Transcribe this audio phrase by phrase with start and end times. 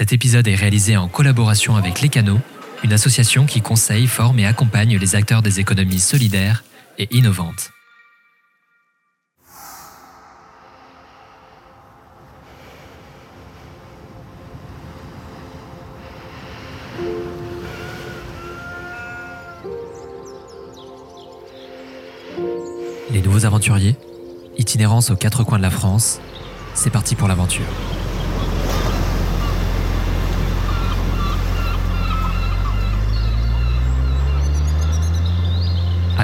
[0.00, 2.40] Cet épisode est réalisé en collaboration avec Les Canaux,
[2.82, 6.64] une association qui conseille, forme et accompagne les acteurs des économies solidaires
[6.96, 7.70] et innovantes.
[23.10, 23.96] Les nouveaux aventuriers,
[24.56, 26.22] itinérance aux quatre coins de la France,
[26.72, 27.66] c'est parti pour l'aventure.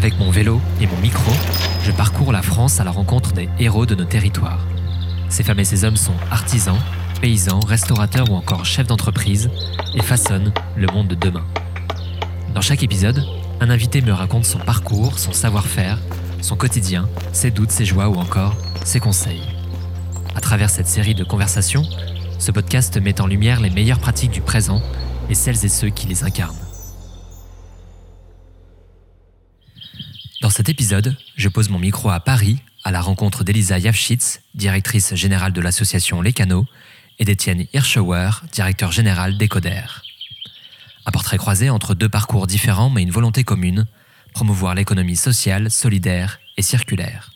[0.06, 1.33] Avec mon vélo et mon micro,
[1.83, 4.65] je parcours la France à la rencontre des héros de nos territoires.
[5.29, 6.79] Ces femmes et ces hommes sont artisans,
[7.20, 9.51] paysans, restaurateurs ou encore chefs d'entreprise
[9.96, 11.45] et façonnent le monde de demain.
[12.55, 13.20] Dans chaque épisode,
[13.60, 15.98] un invité me raconte son parcours, son savoir-faire,
[16.41, 18.54] son quotidien, ses doutes, ses joies ou encore
[18.84, 19.43] ses conseils.
[20.37, 21.82] À travers cette série de conversations,
[22.38, 24.80] ce podcast met en lumière les meilleures pratiques du présent
[25.29, 26.66] et celles et ceux qui les incarnent.
[30.42, 35.15] Dans cet épisode, je pose mon micro à Paris à la rencontre d'Elisa Yavchitz, directrice
[35.15, 36.66] générale de l'association Les Canaux,
[37.18, 39.82] et d'Étienne Hirschauer, directeur général d'Ecoder.
[41.06, 43.87] Un portrait croisé entre deux parcours différents mais une volonté commune,
[44.34, 47.32] promouvoir l'économie sociale, solidaire et circulaire.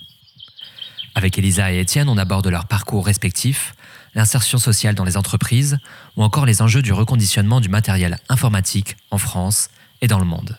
[1.14, 3.74] Avec Elisa et Étienne, on aborde leur parcours respectif,
[4.14, 5.78] l'insertion sociale dans les entreprises
[6.16, 9.70] ou encore les enjeux du reconditionnement du matériel informatique en France
[10.02, 10.58] et dans le monde.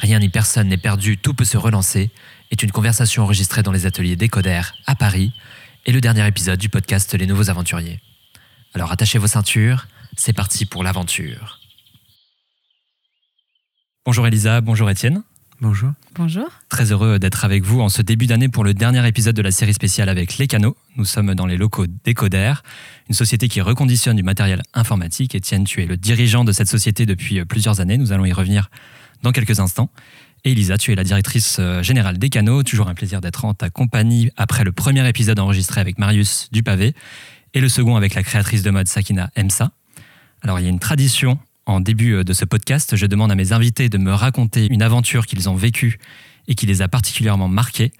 [0.00, 2.10] Rien ni personne n'est perdu, tout peut se relancer
[2.50, 5.34] est une conversation enregistrée dans les ateliers Décoder à Paris
[5.84, 8.00] et le dernier épisode du podcast Les Nouveaux Aventuriers.
[8.72, 11.60] Alors attachez vos ceintures, c'est parti pour l'aventure.
[14.06, 15.22] Bonjour Elisa, bonjour Étienne.
[15.60, 15.92] Bonjour.
[16.14, 16.48] Bonjour.
[16.70, 19.50] Très heureux d'être avec vous en ce début d'année pour le dernier épisode de la
[19.50, 20.78] série spéciale avec Les Canaux.
[20.96, 22.54] Nous sommes dans les locaux Décoder,
[23.10, 25.34] une société qui reconditionne du matériel informatique.
[25.34, 27.98] Étienne, tu es le dirigeant de cette société depuis plusieurs années.
[27.98, 28.70] Nous allons y revenir
[29.22, 29.90] dans quelques instants.
[30.44, 32.62] Et Elisa, tu es la directrice euh, générale des canaux.
[32.62, 36.94] Toujours un plaisir d'être en ta compagnie après le premier épisode enregistré avec Marius Dupavé
[37.52, 39.70] et le second avec la créatrice de mode Sakina Emsa.
[40.42, 42.96] Alors, il y a une tradition en début euh, de ce podcast.
[42.96, 45.98] Je demande à mes invités de me raconter une aventure qu'ils ont vécue
[46.48, 47.92] et qui les a particulièrement marqués.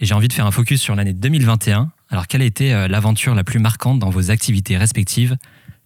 [0.00, 1.90] Et j'ai envie de faire un focus sur l'année 2021.
[2.08, 5.36] Alors, quelle a été euh, l'aventure la plus marquante dans vos activités respectives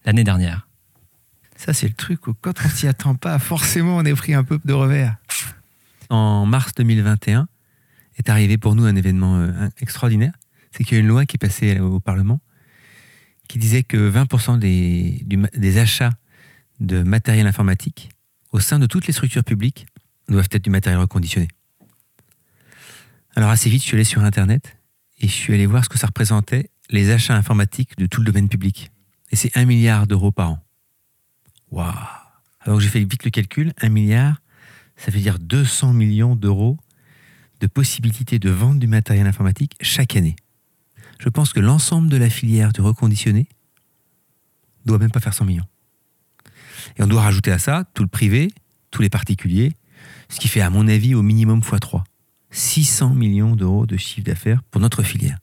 [0.05, 0.66] l'année dernière?
[1.57, 4.45] Ça, c'est le truc où quand on s'y attend pas, forcément, on est pris un
[4.45, 5.17] peu de revers.
[6.11, 7.49] En mars 2021
[8.19, 10.33] est arrivé pour nous un événement euh, extraordinaire.
[10.71, 12.41] C'est qu'il y a une loi qui est passée au Parlement
[13.49, 16.13] qui disait que 20% des, des achats
[16.81, 18.11] de matériel informatique
[18.53, 19.87] au sein de toutes les structures publiques
[20.29, 21.49] doivent être du matériel reconditionné.
[23.35, 24.77] Alors assez vite, je suis allé sur Internet
[25.19, 28.27] et je suis allé voir ce que ça représentait les achats informatiques de tout le
[28.27, 28.91] domaine public.
[29.31, 30.66] Et c'est 1 milliard d'euros par an.
[31.71, 31.93] Waouh
[32.61, 34.41] Alors j'ai fait vite le calcul, 1 milliard,
[34.97, 36.79] ça veut dire 200 millions d'euros
[37.61, 40.37] de possibilités de vente du matériel informatique chaque année.
[41.19, 43.49] Je pense que l'ensemble de la filière du reconditionné
[44.85, 45.67] doit même pas faire 100 millions.
[46.97, 48.53] Et on doit rajouter à ça tout le privé,
[48.91, 49.73] tous les particuliers,
[50.29, 52.05] ce qui fait à mon avis au minimum x3.
[52.51, 55.39] 600 millions d'euros de chiffre d'affaires pour notre filière.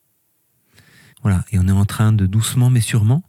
[1.21, 3.23] Voilà, et on est en train de doucement mais sûrement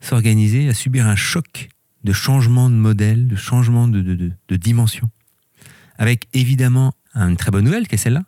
[0.00, 1.68] s'organiser à subir un choc
[2.06, 5.10] de changement de modèle, de changement de, dimension.
[5.98, 8.22] Avec évidemment une très bonne nouvelle qui est celle-là,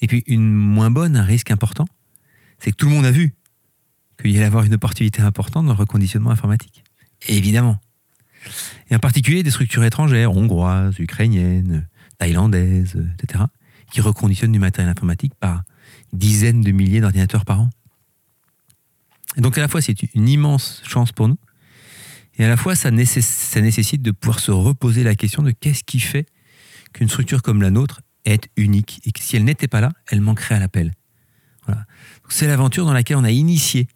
[0.00, 1.86] et puis une moins bonne, un risque important,
[2.58, 3.34] c'est que tout le monde a vu
[4.20, 6.84] qu'il y allait avoir une opportunité importante dans le reconditionnement informatique.
[7.26, 7.80] Évidemment.
[8.90, 13.44] Et en particulier des structures étrangères, hongroises, ukrainiennes, thaïlandaises, etc.,
[13.90, 15.62] qui reconditionnent du matériel informatique par
[16.12, 17.70] dizaines de milliers d'ordinateurs par an.
[19.38, 21.38] Donc à la fois c'est une immense chance pour nous,
[22.38, 25.50] et à la fois ça, nécess- ça nécessite de pouvoir se reposer la question de
[25.52, 26.26] qu'est-ce qui fait
[26.92, 30.20] qu'une structure comme la nôtre est unique, et que si elle n'était pas là, elle
[30.20, 30.92] manquerait à l'appel.
[31.66, 31.84] Voilà.
[32.28, 33.86] C'est l'aventure dans laquelle on a initié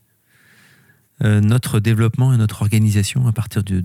[1.25, 3.82] euh, notre développement et notre organisation à partir de,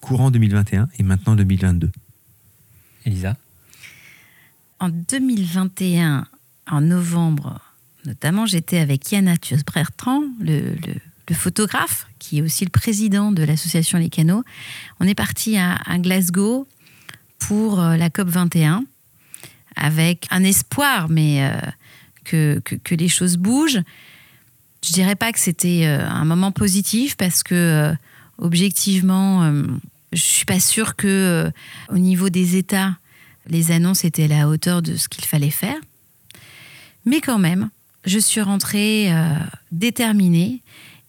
[0.00, 1.90] courant 2021 et maintenant 2022.
[3.04, 3.36] Elisa?
[4.80, 6.26] En 2021,
[6.70, 7.60] en novembre,
[8.06, 13.32] notamment, j'étais avec Yann Athius Bertrand, le, le- le photographe, qui est aussi le président
[13.32, 14.44] de l'association Les Canaux.
[15.00, 16.66] On est parti à, Glasgow
[17.38, 18.84] pour euh, la COP 21
[19.76, 21.58] avec un espoir, mais euh,
[22.24, 23.80] que, que- les choses bougent.
[24.84, 27.92] Je dirais pas que c'était euh, un moment positif parce que
[28.38, 29.64] objectivement, euh,
[30.12, 31.50] je suis pas sûre que
[31.88, 32.96] au niveau des États,
[33.48, 35.76] les annonces étaient à la hauteur de ce qu'il fallait faire.
[37.04, 37.70] Mais quand même,
[38.06, 39.12] je suis rentrée
[39.72, 40.62] déterminée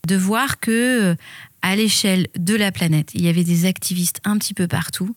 [0.05, 1.15] de voir que euh,
[1.61, 3.11] à l'échelle de la planète.
[3.13, 5.15] Il y avait des activistes un petit peu partout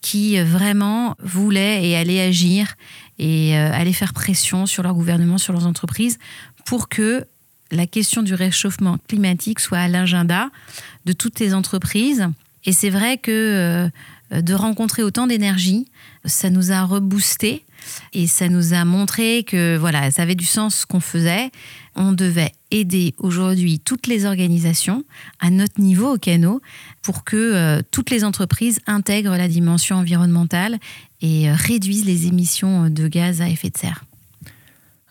[0.00, 2.74] qui euh, vraiment voulaient et allaient agir
[3.18, 6.18] et euh, allaient faire pression sur leur gouvernement, sur leurs entreprises,
[6.64, 7.26] pour que
[7.70, 10.50] la question du réchauffement climatique soit à l'agenda
[11.04, 12.28] de toutes les entreprises.
[12.64, 13.90] Et c'est vrai que
[14.30, 15.86] de rencontrer autant d'énergie,
[16.24, 17.64] ça nous a reboosté
[18.12, 21.50] et ça nous a montré que voilà, ça avait du sens ce qu'on faisait.
[21.94, 25.04] On devait aider aujourd'hui toutes les organisations
[25.40, 26.60] à notre niveau au canot
[27.02, 30.78] pour que euh, toutes les entreprises intègrent la dimension environnementale
[31.20, 34.04] et euh, réduisent les émissions de gaz à effet de serre.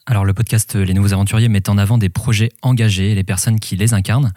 [0.05, 3.59] Alors le podcast Les Nouveaux Aventuriers met en avant des projets engagés et les personnes
[3.59, 4.31] qui les incarnent.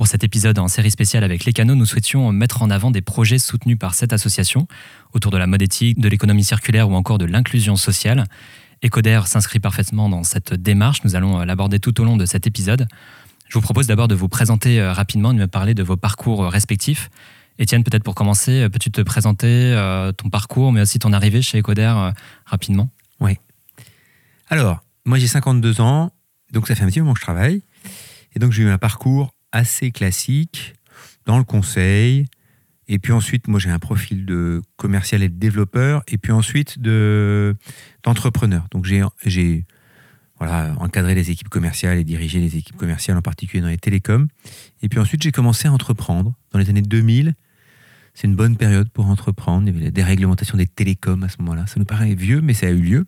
[0.00, 3.02] Pour cet épisode en série spéciale avec les canaux, nous souhaitions mettre en avant des
[3.02, 4.66] projets soutenus par cette association
[5.12, 8.24] autour de la mode éthique, de l'économie circulaire ou encore de l'inclusion sociale.
[8.82, 11.04] Ecoder s'inscrit parfaitement dans cette démarche.
[11.04, 12.88] Nous allons l'aborder tout au long de cet épisode.
[13.46, 16.46] Je vous propose d'abord de vous présenter euh, rapidement, de me parler de vos parcours
[16.50, 17.10] respectifs.
[17.58, 21.42] Étienne, peut-être pour commencer, euh, peux-tu te présenter euh, ton parcours, mais aussi ton arrivée
[21.42, 21.94] chez Ecoder
[22.46, 22.88] rapidement?
[23.20, 23.36] Oui.
[24.48, 26.10] Alors, moi j'ai 52 ans,
[26.52, 27.60] donc ça fait un petit moment que je travaille.
[28.34, 30.74] Et donc j'ai eu un parcours assez classique
[31.26, 32.26] dans le conseil.
[32.88, 36.02] Et puis ensuite, moi j'ai un profil de commercial et de développeur.
[36.08, 37.56] Et puis ensuite de,
[38.02, 38.66] d'entrepreneur.
[38.70, 39.64] Donc j'ai, j'ai
[40.40, 44.26] voilà, encadré les équipes commerciales et dirigé les équipes commerciales, en particulier dans les télécoms.
[44.82, 47.34] Et puis ensuite, j'ai commencé à entreprendre dans les années 2000.
[48.14, 49.68] C'est une bonne période pour entreprendre.
[49.68, 51.66] Il y avait la déréglementation des télécoms à ce moment-là.
[51.66, 53.06] Ça nous paraît vieux, mais ça a eu lieu.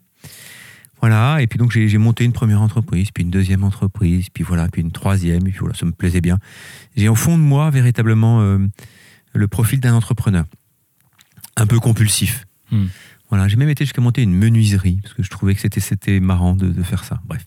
[1.02, 4.68] Voilà, et puis donc j'ai monté une première entreprise, puis une deuxième entreprise, puis voilà,
[4.68, 6.38] puis une troisième, et puis voilà, ça me plaisait bien.
[6.96, 8.58] J'ai au fond de moi véritablement euh,
[9.34, 10.44] le profil d'un entrepreneur,
[11.56, 12.46] un peu compulsif.
[12.70, 12.86] Hmm.
[13.30, 16.54] Voilà, j'ai même été jusqu'à monter une menuiserie, parce que je trouvais que c'était marrant
[16.54, 17.20] de, de, faire ça.
[17.26, 17.44] Bref.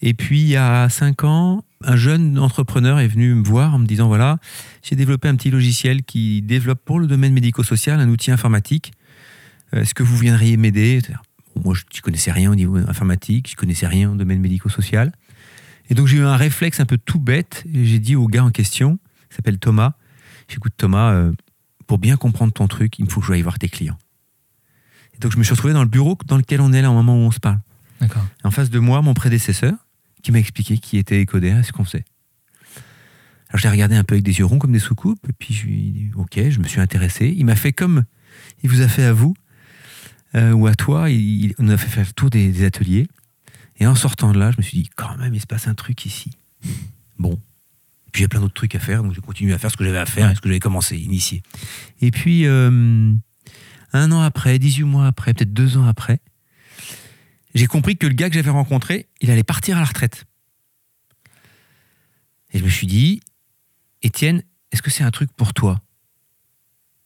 [0.00, 3.80] Et puis il y a cinq ans, un jeune entrepreneur est venu me voir en
[3.80, 4.38] me disant voilà,
[4.84, 8.92] j'ai développé un petit logiciel qui développe pour le domaine médico-social un outil informatique.
[9.74, 11.00] Euh, est-ce que vous viendriez m'aider
[11.62, 15.12] moi, je ne connaissais rien au niveau informatique, je ne connaissais rien au domaine médico-social.
[15.88, 17.64] Et donc, j'ai eu un réflexe un peu tout bête.
[17.72, 18.98] J'ai dit au gars en question,
[19.30, 19.94] qui s'appelle Thomas,
[20.48, 21.32] j'écoute Thomas, euh,
[21.86, 23.98] pour bien comprendre ton truc, il me faut que je aille voir tes clients.
[25.14, 26.94] Et donc, je me suis retrouvé dans le bureau dans lequel on est là au
[26.94, 27.60] moment où on se parle.
[28.00, 28.26] D'accord.
[28.44, 29.74] En face de moi, mon prédécesseur,
[30.22, 32.04] qui m'a expliqué qui était Ecoder et ce qu'on faisait.
[33.48, 35.54] Alors, je l'ai regardé un peu avec des yeux ronds comme des soucoupes, et puis
[35.54, 37.32] je lui ai dit, OK, je me suis intéressé.
[37.36, 38.04] Il m'a fait comme
[38.62, 39.34] il vous a fait à vous.
[40.34, 43.08] Euh, ou à toi, il, on a fait faire le tour des, ateliers.
[43.78, 45.74] Et en sortant de là, je me suis dit, quand même, il se passe un
[45.74, 46.30] truc ici.
[47.18, 47.40] Bon.
[48.12, 49.98] Puis j'ai plein d'autres trucs à faire, donc j'ai continué à faire ce que j'avais
[49.98, 51.42] à faire, ce que j'avais commencé, initié.
[52.00, 53.12] Et puis, euh,
[53.92, 56.20] un an après, 18 mois après, peut-être deux ans après,
[57.54, 60.24] j'ai compris que le gars que j'avais rencontré, il allait partir à la retraite.
[62.52, 63.20] Et je me suis dit,
[64.02, 64.42] Étienne,
[64.72, 65.80] est-ce que c'est un truc pour toi?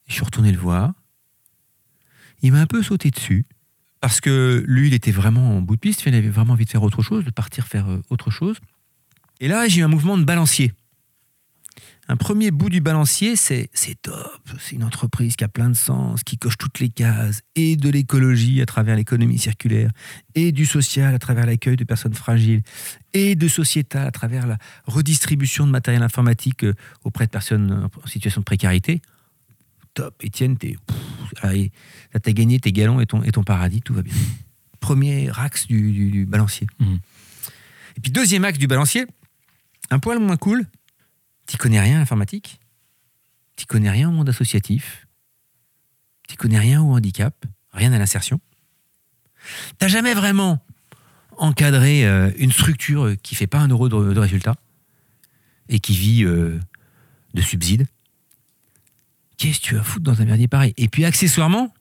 [0.06, 0.92] Je suis retourné le voir
[2.42, 3.46] il m'a un peu sauté dessus.
[4.00, 6.70] Parce que lui, il était vraiment en bout de piste, il avait vraiment envie de
[6.70, 8.56] faire autre chose, de partir faire euh, autre chose.
[9.40, 10.72] Et là, j'ai eu un mouvement de balancier.
[12.08, 13.68] Un premier bout du balancier, c'est
[14.02, 14.40] top.
[14.58, 17.88] C'est une entreprise qui a plein de sens, qui coche toutes les cases, et de
[17.88, 19.92] l'écologie à travers l'économie circulaire,
[20.34, 22.62] et du social à travers l'accueil de personnes fragiles,
[23.12, 28.06] et de sociétal à travers la redistribution de matériel informatique euh, auprès de personnes en
[28.08, 29.02] situation de précarité
[30.00, 30.78] top, Étienne, t'es,
[31.42, 34.14] t'as gagné tes galons et ton, et ton paradis, tout va bien.
[34.80, 36.66] Premier axe du, balancier.
[36.78, 36.98] Mhm.
[37.96, 39.06] Et puis deuxième axe du balancier,
[39.90, 40.64] un poil moins cool,
[41.46, 42.60] tu connais rien à l'informatique,
[43.56, 45.06] tu connais rien au monde associatif,
[46.26, 47.34] tu connais rien au handicap,
[47.72, 48.40] rien à l'insertion.
[49.76, 50.64] T'as jamais vraiment
[51.36, 54.54] encadré euh, une structure qui fait pas un euro de, résultat
[55.68, 56.58] et qui vit euh,
[57.34, 57.86] de subsides
[59.40, 60.74] qu'est-ce que tu vas foutre dans un merdier pareil?
[60.76, 61.72] Et puis accessoirement,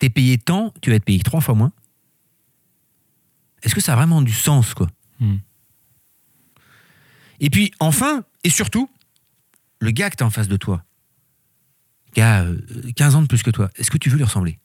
[0.00, 1.72] tu es payé tant, tu vas être payé trois fois moins.
[3.62, 4.88] Est-ce que ça a vraiment du sens, quoi?
[5.20, 5.36] Hmm.
[7.38, 8.90] Et puis enfin, et surtout,
[9.78, 10.84] le gars que tu en face de toi,
[12.12, 12.44] qui a
[12.96, 14.58] 15 euh, ans de plus que toi, est-ce que tu veux lui ressembler?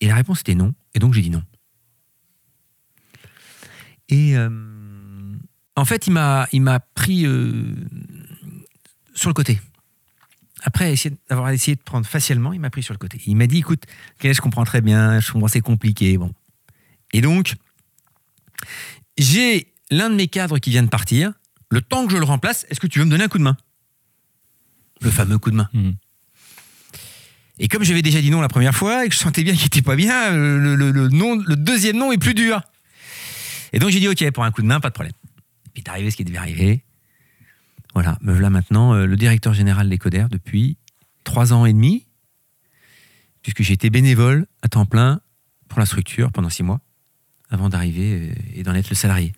[0.00, 1.44] Et la réponse était non, et donc j'ai dit non.
[4.08, 5.36] Et euh,
[5.76, 7.74] en fait, il m'a, il m'a pris euh,
[9.16, 9.60] sur le côté.
[10.62, 10.94] Après
[11.28, 13.20] avoir essayé de prendre facilement, il m'a pris sur le côté.
[13.26, 13.84] Il m'a dit, écoute,
[14.22, 16.16] je comprends très bien, je comprends c'est compliqué.
[16.18, 16.32] Bon.
[17.12, 17.54] Et donc,
[19.18, 21.32] j'ai l'un de mes cadres qui vient de partir.
[21.70, 23.42] Le temps que je le remplace, est-ce que tu veux me donner un coup de
[23.42, 23.56] main?
[25.00, 25.68] Le fameux coup de main.
[25.72, 25.96] Mhm.
[27.58, 29.62] Et comme j'avais déjà dit non la première fois et que je sentais bien qu'il
[29.62, 32.60] n'était pas bien, le, nom, le deuxième nom est plus dur.
[33.72, 35.14] Et donc j'ai dit ok, pour un coup de main, pas de problème.
[35.66, 36.84] Et puis est arrivé ce qui devait arriver.
[37.96, 40.76] Voilà, me voilà maintenant euh, le directeur général des Coder depuis
[41.24, 42.04] trois ans et demi,
[43.40, 45.22] puisque j'ai été bénévole à temps plein
[45.68, 46.82] pour la structure pendant six mois,
[47.48, 49.32] avant d'arriver euh, et d'en être le salarié.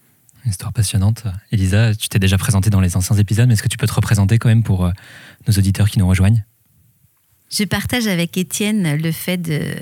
[0.45, 1.23] Histoire passionnante.
[1.53, 3.95] Elisa, tu t'es déjà présentée dans les anciens épisodes, mais est-ce que tu peux te
[3.95, 4.91] représenter quand même pour euh,
[5.47, 6.43] nos auditeurs qui nous rejoignent?
[7.51, 9.39] Je partage avec Étienne le fait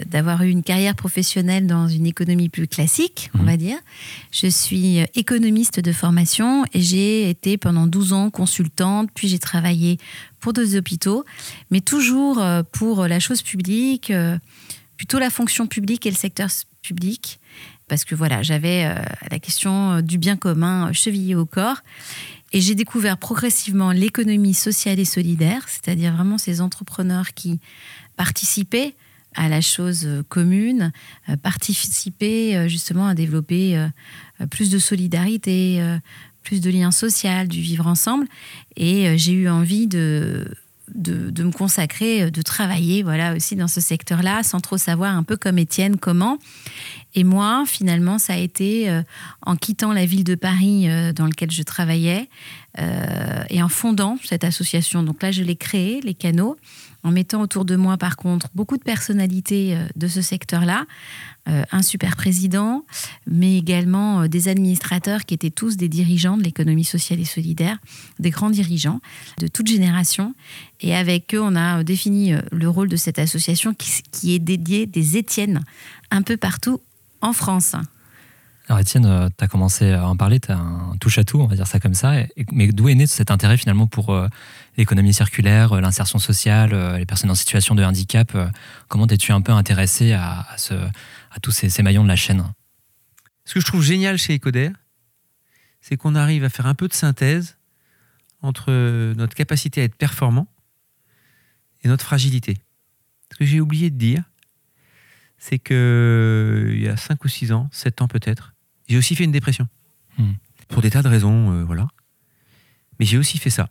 [0.08, 3.46] d'avoir eu une carrière professionnelle dans une économie plus classique, on Mhm.
[3.46, 3.76] va dire.
[4.30, 9.40] Je suis euh, économiste de formation et j'ai été pendant 12 ans consultante, puis j'ai
[9.40, 9.98] travaillé
[10.38, 11.24] pour deux hôpitaux,
[11.72, 14.38] mais toujours euh, pour la chose publique, euh,
[14.96, 16.48] plutôt la fonction publique et le secteur
[16.82, 17.40] public.
[17.88, 18.82] Parce que voilà, j'avais
[19.30, 21.82] la question du bien commun chevillée au corps.
[22.52, 27.60] Et j'ai découvert progressivement l'économie sociale et solidaire, c'est-à-dire vraiment ces entrepreneurs qui
[28.16, 28.94] participaient
[29.36, 30.92] à la chose euh, commune,
[31.28, 33.86] euh, participaient euh, justement à développer
[34.50, 35.82] plus de solidarité,
[36.42, 38.26] plus de liens sociaux, du vivre ensemble.
[38.76, 40.46] Et j'ai eu envie de,
[40.94, 45.22] de, me consacrer, euh, de travailler voilà, aussi dans ce secteur-là, sans trop savoir, un
[45.22, 46.38] peu comme Étienne, comment.
[47.14, 49.02] Et moi, finalement, ça a été euh,
[49.42, 52.28] en quittant la ville de Paris euh, dans laquelle je travaillais
[53.48, 55.02] et en fondant cette association.
[55.02, 56.58] Donc là, je l'ai créée, les canaux,
[57.04, 60.84] en mettant autour de moi, par contre, beaucoup de personnalités de ce secteur-là.
[61.48, 62.84] Euh, un super président,
[63.28, 67.78] mais également euh, des administrateurs qui étaient tous des dirigeants de l'économie sociale et solidaire,
[68.18, 69.00] des grands dirigeants
[69.38, 70.34] de toute génération.
[70.80, 74.86] Et avec eux, on a euh, défini le rôle de cette association qui, est dédiée
[74.86, 75.62] des Étiennes
[76.10, 76.80] un peu partout
[77.20, 77.76] en France.
[78.68, 81.68] Alors Étienne, tu as commencé à en parler, tu as un touche-à-tout, on va dire
[81.68, 82.14] ça comme ça.
[82.50, 84.12] Mais d'où est né cet intérêt finalement pour
[84.76, 88.36] l'économie circulaire, l'insertion sociale, les personnes en situation de handicap
[88.88, 90.74] Comment t'es-tu un peu intéressé à, à ce-
[91.36, 92.42] à tous ces, ces maillons de la chaîne
[93.44, 94.70] Ce que je trouve génial chez Ecoder,
[95.80, 97.58] c'est qu'on arrive à faire un peu de synthèse
[98.40, 98.72] entre
[99.14, 100.48] notre capacité à être performant
[101.82, 102.58] et notre fragilité.
[103.32, 104.22] Ce que j'ai oublié de dire,
[105.38, 108.54] c'est que il y a 5 ou 6 ans, 7 ans peut-être,
[108.88, 109.68] j'ai aussi fait une dépression.
[110.18, 110.32] Hmm.
[110.68, 111.88] Pour des tas de raisons, euh, voilà.
[112.98, 113.68] Mais j'ai aussi fait ça.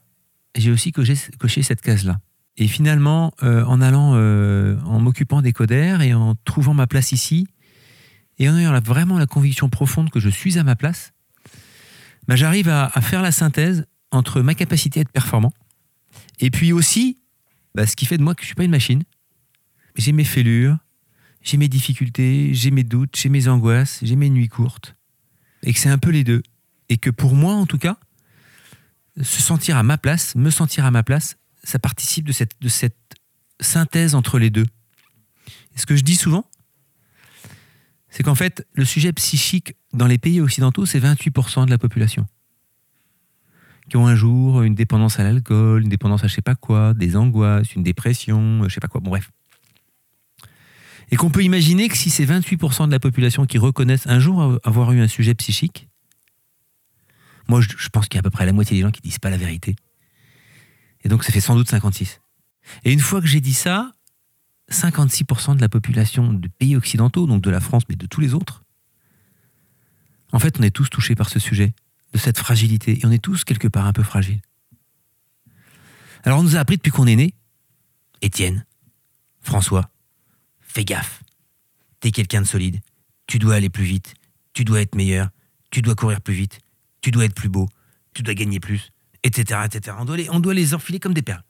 [0.55, 2.19] J'ai aussi coché, coché cette case-là.
[2.57, 7.11] Et finalement, euh, en allant, euh, en m'occupant des codères et en trouvant ma place
[7.11, 7.47] ici,
[8.37, 11.13] et en ayant vraiment la conviction profonde que je suis à ma place,
[12.27, 15.53] bah, j'arrive à, faire la synthèse entre ma capacité à être performant
[16.39, 17.19] et puis aussi
[17.73, 19.03] bah, ce qui fait de moi que je suis pas une machine.
[19.95, 20.77] J'ai mes fêlures,
[21.41, 24.95] j'ai mes difficultés, j'ai mes doutes, j'ai mes angoisses, j'ai mes nuits courtes.
[25.63, 26.43] Et que c'est un peu les deux.
[26.89, 27.97] Et que pour moi, en tout cas,
[29.21, 32.67] se sentir à ma place, me sentir à ma place, ça participe de cette, de
[32.67, 32.97] cette
[33.59, 34.65] synthèse entre les deux.
[35.75, 36.45] Et ce que je dis souvent,
[38.15, 42.25] c'est qu'en fait, le sujet psychique dans les pays occidentaux, c'est 28% de la population.
[43.89, 46.93] Qui ont un jour une dépendance à l'alcool, une dépendance à je sais pas quoi,
[46.93, 49.31] des angoisses, une dépression, je sais pas quoi, bon bref.
[51.11, 54.61] Et qu'on peut imaginer que si c'est 28% de la population qui reconnaissent un jour
[54.63, 55.89] avoir eu un sujet psychique,
[57.49, 59.01] moi je, je pense qu'il y a à peu près la moitié des gens qui
[59.01, 59.75] disent pas la vérité.
[61.03, 62.21] Et donc ça fait sans doute 56.
[62.85, 63.91] Et une fois que j'ai dit ça,
[64.71, 68.33] 56% de la population de pays occidentaux, donc de la France, mais de tous les
[68.33, 68.63] autres,
[70.31, 71.73] en fait, on est tous touchés par ce sujet,
[72.13, 74.41] de cette fragilité, et on est tous quelque part un peu fragiles.
[76.23, 77.33] Alors on nous a appris depuis qu'on est né,
[78.21, 78.65] Étienne,
[79.41, 79.89] François,
[80.59, 81.21] fais gaffe,
[81.99, 82.79] t'es quelqu'un de solide,
[83.27, 84.15] tu dois aller plus vite,
[84.53, 85.29] tu dois être meilleur,
[85.69, 86.59] tu dois courir plus vite,
[87.01, 87.69] tu dois être plus beau,
[88.13, 88.91] tu dois gagner plus,
[89.23, 89.61] etc.
[89.65, 89.95] etc.
[89.99, 91.43] On, doit les, on doit les enfiler comme des perles.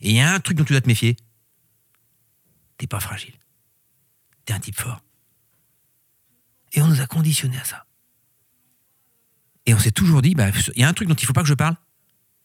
[0.00, 1.16] Et il y a un truc dont tu dois te méfier,
[2.82, 3.34] t'es pas fragile.
[4.44, 5.00] T'es un type fort.
[6.72, 7.86] Et on nous a conditionnés à ça.
[9.66, 11.42] Et on s'est toujours dit, bah, il y a un truc dont il faut pas
[11.42, 11.76] que je parle,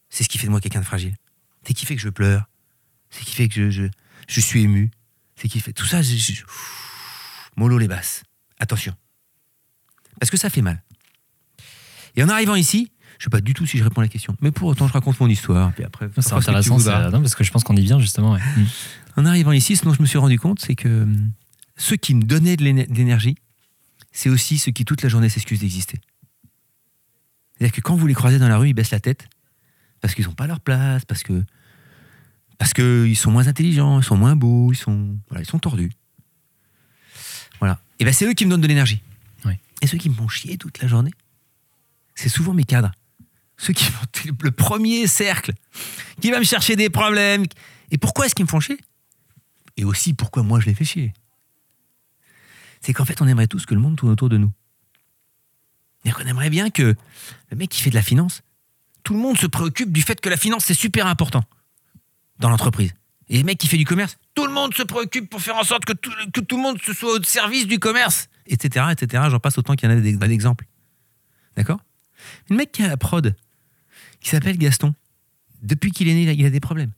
[0.10, 1.16] c'est ce qui fait de moi quelqu'un de fragile.
[1.64, 2.48] C'est ce qui fait que je pleure,
[3.10, 3.88] c'est ce qui fait que je, je,
[4.28, 4.92] je suis ému,
[5.36, 6.04] c'est ce qui fait tout ça.
[6.04, 6.44] Je, je-
[7.56, 8.22] mollo les basses.
[8.60, 8.96] Attention.
[10.20, 10.84] Parce que ça fait mal.
[12.16, 14.36] Et en arrivant ici, je sais pas du tout si je réponds à la question,
[14.42, 15.72] mais pour autant je raconte mon histoire.
[15.74, 18.00] Puis après, C'est ce que intéressant, c'est- non, parce que je pense qu'on y vient
[18.00, 18.34] justement.
[18.34, 18.40] ouais.
[19.18, 21.32] En arrivant ici, ce dont je me suis rendu compte, c'est que hum,
[21.76, 23.36] ceux qui me donnaient de l'éne- de l'énergie,
[24.12, 26.00] c'est aussi ceux qui toute la journée s'excusent d'exister.
[27.58, 29.28] C'est-à-dire que quand vous les croisez dans la rue, ils baissent la tête
[30.02, 31.44] parce qu'ils n'ont pas leur place, parce que
[32.60, 35.92] parce qu'ils sont moins intelligents, ils sont moins beaux, ils sont voilà, ils sont tordus.
[37.60, 37.80] Voilà.
[38.00, 39.02] Et ben c'est eux qui me donnent de l'énergie.
[39.46, 39.54] Oui.
[39.82, 41.12] Et ceux qui me font chier toute la journée,
[42.16, 42.92] c'est souvent mes cadres.
[43.58, 44.06] Ceux qui font
[44.42, 45.54] le premier cercle,
[46.22, 47.46] qui va me chercher des problèmes.
[47.92, 48.80] Et pourquoi est-ce qu'ils me font chier?
[49.78, 51.14] Et aussi pourquoi moi je les fais chier?
[52.82, 54.52] C'est qu'en fait, on aimerait tous que le monde tourne autour de nous.
[56.04, 56.96] C'est-à-dire qu'on aimerait bien que
[57.50, 58.44] le mec qui fait de la finance
[59.08, 61.42] tout le monde se préoccupe du fait que la finance, c'est super important
[62.40, 62.94] dans l'entreprise.
[63.30, 65.64] Et le mec qui fait du commerce, tout le monde se préoccupe pour faire en
[65.64, 68.88] sorte que tout, le monde se soit au service du commerce, etc.
[68.92, 69.24] etc.
[69.30, 70.66] J'en passe autant qu'il y en a d'exemples.
[71.56, 71.80] D'accord?
[72.50, 73.34] Le mec qui a la prod,
[74.28, 74.94] qui s'appelle Gaston,
[75.62, 76.92] depuis qu'il est né, il a, il a des problèmes.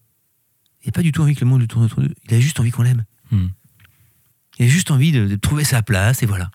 [0.83, 2.15] Il n'a pas du tout envie que le monde lui tourne autour de lui.
[2.27, 3.05] Il a juste envie qu'on l'aime.
[3.29, 3.49] Hmm.
[4.57, 6.49] Il a juste envie de, de trouver sa place, et voilà.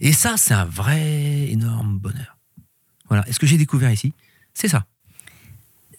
[0.00, 2.36] Et ça, c'est un vrai énorme bonheur.
[3.08, 3.26] Voilà.
[3.28, 4.12] Et ce que j'ai découvert ici,
[4.52, 4.84] c'est ça.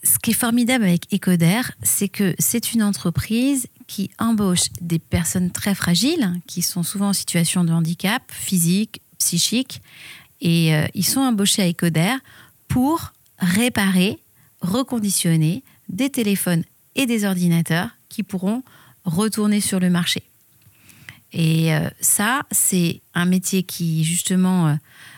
[0.04, 5.50] Ce qui est formidable avec Ecoder, c'est que c'est une entreprise qui embauche des personnes
[5.50, 9.82] très fragiles, qui sont souvent en situation de handicap physique, psychique,
[10.42, 12.18] et euh, ils sont embauchés à Ecoder
[12.68, 14.20] pour réparer,
[14.62, 16.64] reconditionner des téléphones
[16.96, 18.64] et des ordinateurs qui pourront
[19.04, 20.24] retourner sur le marché.
[21.34, 24.76] Et euh, ça, c'est un métier qui, justement, euh,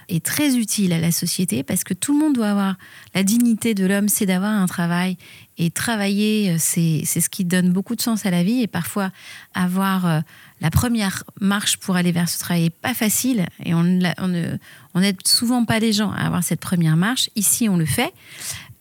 [0.10, 2.76] est très utile à la société parce que tout le monde doit avoir
[3.14, 5.18] la dignité de l'homme, c'est d'avoir un travail.
[5.58, 8.62] Et travailler, euh, c'est ce qui donne beaucoup de sens à la vie.
[8.62, 9.12] Et parfois,
[9.54, 10.20] avoir euh,
[10.62, 13.46] la première marche pour aller vers ce travail n'est pas facile.
[13.64, 14.34] Et on la- on
[14.94, 17.30] on n'aide souvent pas les gens à avoir cette première marche.
[17.36, 18.14] Ici, on le fait.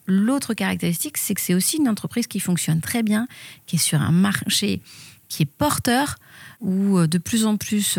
[0.07, 3.27] L'autre caractéristique, c'est que c'est aussi une entreprise qui fonctionne très bien,
[3.67, 4.83] qui est sur un marché
[5.29, 6.17] qui est porteur,
[6.61, 7.99] où euh, de plus en plus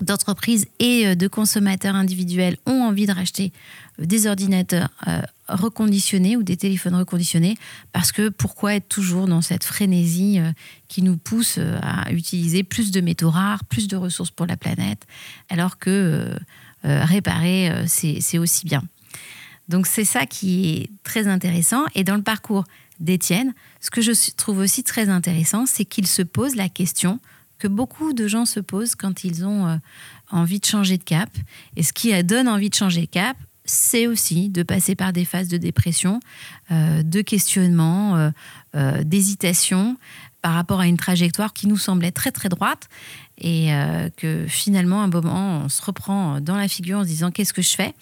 [0.00, 3.52] d'entreprises et euh, de consommateurs individuels ont envie de racheter
[4.00, 7.56] euh, des ordinateurs euh, reconditionnés ou des téléphones reconditionnés,
[7.92, 10.40] parce que pourquoi être toujours dans cette frénésie
[10.88, 15.06] qui nous pousse à utiliser plus de métaux rares, plus de ressources pour la planète,
[15.50, 16.34] alors que
[16.82, 18.82] réparer, c'est aussi bien.
[19.68, 21.84] Donc c'est ça qui est très intéressant.
[21.94, 22.64] Et dans le parcours
[23.00, 27.20] d'Étienne, ce que je trouve aussi très intéressant, c'est qu'il se pose la question
[27.64, 29.76] que beaucoup de gens se posent quand ils ont euh,
[30.30, 31.30] envie de changer de cap.
[31.76, 35.24] Et ce qui donne envie de changer de cap, c'est aussi de passer par des
[35.24, 36.20] phases de dépression,
[36.70, 38.30] euh, de questionnement,
[38.74, 39.96] euh, d'hésitation
[40.42, 42.90] par rapport à une trajectoire qui nous semblait très très droite
[43.38, 43.70] et
[44.18, 47.54] que finalement à un moment on se reprend dans la figure en se disant qu'est-ce
[47.54, 47.94] que je fais?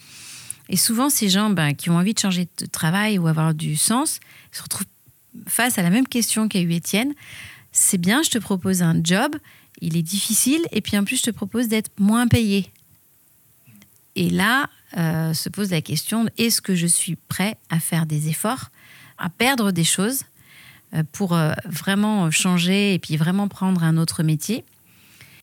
[0.69, 3.77] Et souvent, ces gens ben, qui ont envie de changer de travail ou avoir du
[3.77, 4.19] sens
[4.51, 4.87] se retrouvent
[5.47, 7.15] face à la même question qu'a eu Étienne.
[7.73, 9.35] C'est bien, je te propose un job,
[9.81, 12.71] il est difficile, et puis en plus, je te propose d'être moins payé.
[14.15, 18.29] Et là, euh, se pose la question, est-ce que je suis prêt à faire des
[18.29, 18.71] efforts,
[19.17, 20.25] à perdre des choses
[20.95, 24.65] euh, pour euh, vraiment changer et puis vraiment prendre un autre métier?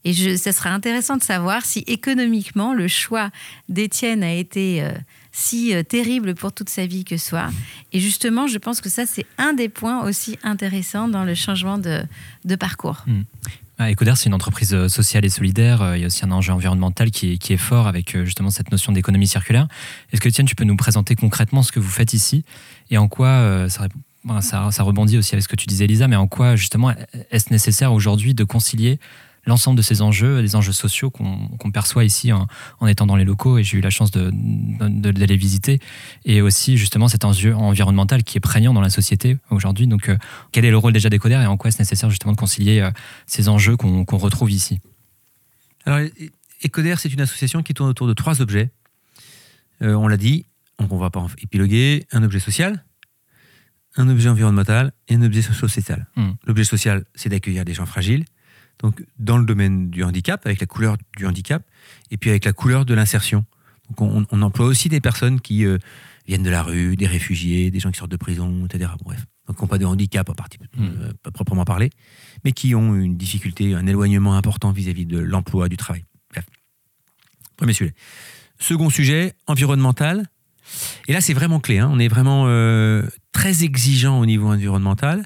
[0.06, 3.32] Et je, ça sera intéressant de savoir si économiquement le choix
[3.68, 4.88] d'Étienne a été
[5.32, 7.50] si euh, terrible pour toute sa vie que soit.
[7.94, 11.78] Et justement, je pense que ça, c'est un des points aussi intéressants dans le changement
[11.78, 13.06] de, parcours.
[13.80, 15.82] Ecoder, c'est une entreprise euh, sociale et solidaire.
[15.82, 18.92] Euh, Il y a aussi un enjeu environnemental qui est, fort avec justement cette notion
[18.92, 19.68] d'économie circulaire.
[20.12, 22.44] Est-ce que Étienne, tu peux nous présenter concrètement ce que vous faites ici
[22.90, 23.88] et en quoi ça,
[24.42, 26.94] ça, ça rebondit aussi avec ce que tu disais, Elisa, mais en quoi justement
[27.32, 29.00] est-ce nécessaire aujourd'hui de concilier
[29.50, 32.48] l'ensemble de ces enjeux, les enjeux sociaux qu'on perçoit ici en,
[32.80, 34.32] en étant dans les locaux, et j'ai eu la chance de-
[35.36, 35.80] visiter,
[36.26, 39.88] et aussi justement cet enjeu environnemental qui est prégnant dans la société aujourd'hui.
[39.88, 40.18] Donc, euh,
[40.52, 42.92] quel est le rôle déjà d'Ecoder et en quoi est-ce nécessaire justement de concilier euh,
[43.26, 44.80] ces enjeux qu'on retrouve ici?
[45.86, 46.00] Alors,
[46.64, 48.70] Ecoder, c'est une association qui tourne autour de trois objets.
[49.82, 50.46] Euh, on l'a dit,
[50.78, 52.06] donc on ne va pas épiloguer.
[52.12, 52.84] Un objet social,
[53.96, 56.08] un objet environnemental et un objet sociétal.
[56.16, 56.32] Mm.
[56.46, 58.26] L'objet social, c'est d'accueillir des gens fragiles,
[58.82, 61.64] donc dans le domaine du handicap, avec la couleur du handicap,
[62.12, 63.46] et puis avec la couleur de l'insertion.
[63.90, 65.78] Donc on, on emploie aussi des personnes qui euh,
[66.28, 68.92] viennent de la rue, des réfugiés, des gens qui sortent de prison, etc.
[69.04, 71.90] Bref, donc qui n'ont pas de handicap à partir, euh, pas proprement parler,
[72.46, 76.06] mais qui ont une difficulté, un éloignement important vis-à-vis de l'emploi, du travail.
[76.32, 76.46] Bref.
[77.58, 77.94] Premier sujet.
[78.60, 80.28] Second sujet, environnemental.
[81.08, 81.80] Et là, c'est vraiment clé.
[81.80, 81.90] hein.
[81.92, 85.26] On est vraiment euh, très exigeant au niveau environnemental.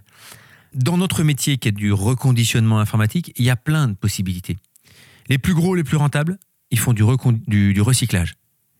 [0.73, 4.57] Dans notre métier qui est du reconditionnement informatique, il y a plein de possibilités.
[5.29, 6.37] Les plus gros, les plus rentables,
[6.71, 7.03] ils font du,
[7.81, 8.35] recyclage.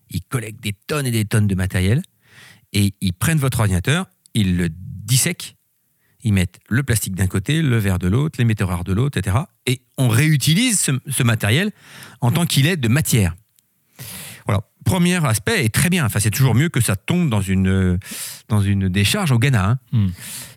[0.10, 2.02] Ils collectent des tonnes et des tonnes de matériel
[2.74, 5.56] et ils prennent votre ordinateur, ils le dissèquent,
[6.24, 9.38] ils mettent le plastique d'un côté, le verre de l'autre, les métaux de l'autre, etc.
[9.68, 11.72] Et on réutilise ce, ce matériel
[12.22, 13.36] en tant qu'il est de matière.
[14.86, 16.06] Premier aspect est très bien.
[16.06, 17.98] Enfin, c'est toujours mieux que ça tombe dans une, euh,
[18.50, 19.70] dans une décharge au Ghana.
[19.70, 19.80] hein.
[19.92, 20.08] Mm.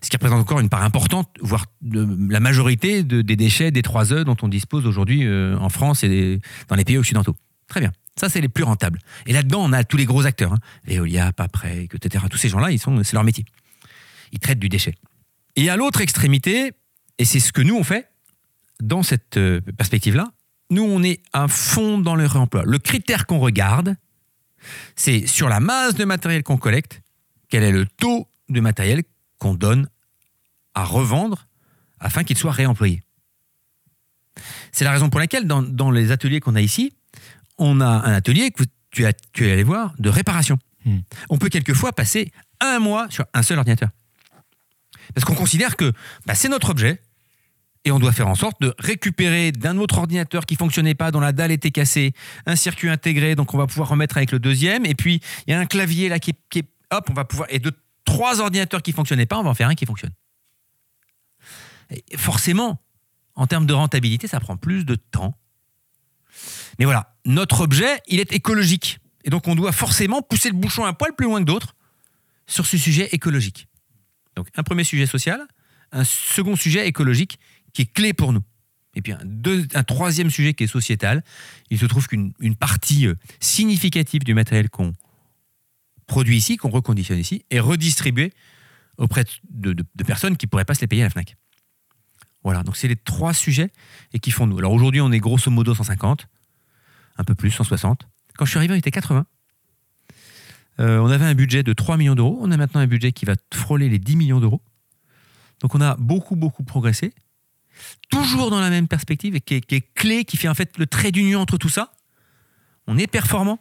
[0.01, 3.81] Ce qui représente encore une part importante, voire de- la majorité de- des déchets des
[3.81, 7.35] 3 E dont on dispose aujourd'hui euh, en France et des- dans les pays occidentaux.
[7.67, 7.91] Très bien.
[8.19, 8.99] Ça, c'est les plus rentables.
[9.27, 10.53] Et là-dedans, on a tous les gros acteurs.
[10.53, 10.59] Hein.
[10.85, 12.25] Veolia, Paprec, etc.
[12.29, 13.45] Tous ces gens-là, c'est leur métier.
[14.31, 14.95] Ils traitent du déchet.
[15.55, 16.71] Et à l'autre extrémité,
[17.19, 18.09] et c'est ce que nous, on fait,
[18.81, 20.31] dans cette euh, perspective-là,
[20.69, 22.63] nous, on est à fond dans le réemploi.
[22.65, 23.95] Le critère qu'on regarde,
[24.95, 27.01] c'est sur la masse de matériel qu'on collecte,
[27.49, 29.03] quel est le taux de matériel
[29.39, 29.89] qu'on donne
[30.73, 31.47] à revendre
[31.99, 33.01] afin qu'il soit réemployé.
[34.71, 36.93] C'est la raison pour laquelle, dans, les ateliers qu'on a ici,
[37.57, 40.59] on a un atelier que tu, as, tu es allé voir de réparation.
[40.85, 40.99] Hmm.
[41.29, 43.89] On peut quelquefois passer un mois sur un seul ordinateur.
[45.13, 45.91] Parce qu'on considère que
[46.25, 47.01] bah, c'est notre objet,
[47.85, 51.19] et on doit faire en sorte de récupérer d'un autre ordinateur qui fonctionnait pas, dont
[51.19, 52.13] la dalle était cassée,
[52.45, 54.85] un circuit intégré, donc on va pouvoir remettre avec le deuxième.
[54.85, 57.59] Et puis il y a un clavier là qui est, hop, on va pouvoir et
[57.59, 57.71] de
[58.05, 60.11] trois ordinateurs qui fonctionnaient pas, on va en faire un qui fonctionne.
[62.15, 62.81] forcément,
[63.35, 65.37] en termes de rentabilité, ça prend plus de temps.
[66.79, 68.99] Mais voilà, notre objet, il est écologique.
[69.23, 71.75] Et donc on doit forcément pousser le bouchon un poil plus loin que d'autres
[72.47, 73.67] sur ce sujet écologique.
[74.35, 75.45] Donc un premier sujet social,
[75.91, 77.39] un second sujet écologique
[77.77, 78.41] qui est clé pour nous.
[78.95, 81.23] Et puis un, troisième sujet qui est sociétal.
[81.69, 84.93] Il se trouve qu'une partie euh, significative du matériel qu'on
[86.07, 88.33] produit ici, qu'on reconditionne ici, est redistribuée
[88.97, 91.37] auprès de, personnes qui ne pourraient pas se les payer à la FNAC.
[92.43, 93.69] Voilà, donc c'est les trois sujets
[94.11, 94.57] et qui font nous.
[94.57, 96.27] Alors aujourd'hui, on est grosso modo 150,
[97.17, 98.07] un peu plus, 160.
[98.37, 99.27] Quand je suis arrivé, on était 80.
[100.79, 102.39] Euh, on avait un budget de 3 millions d'euros.
[102.41, 104.63] On a maintenant un budget qui va frôler les 10 millions d'euros.
[105.59, 107.13] Donc on a beaucoup, beaucoup progressé
[108.09, 111.11] toujours dans la même perspective et qui est, clé, qui fait en fait le trait
[111.11, 111.91] d'union entre tout ça.
[112.87, 113.59] On est performant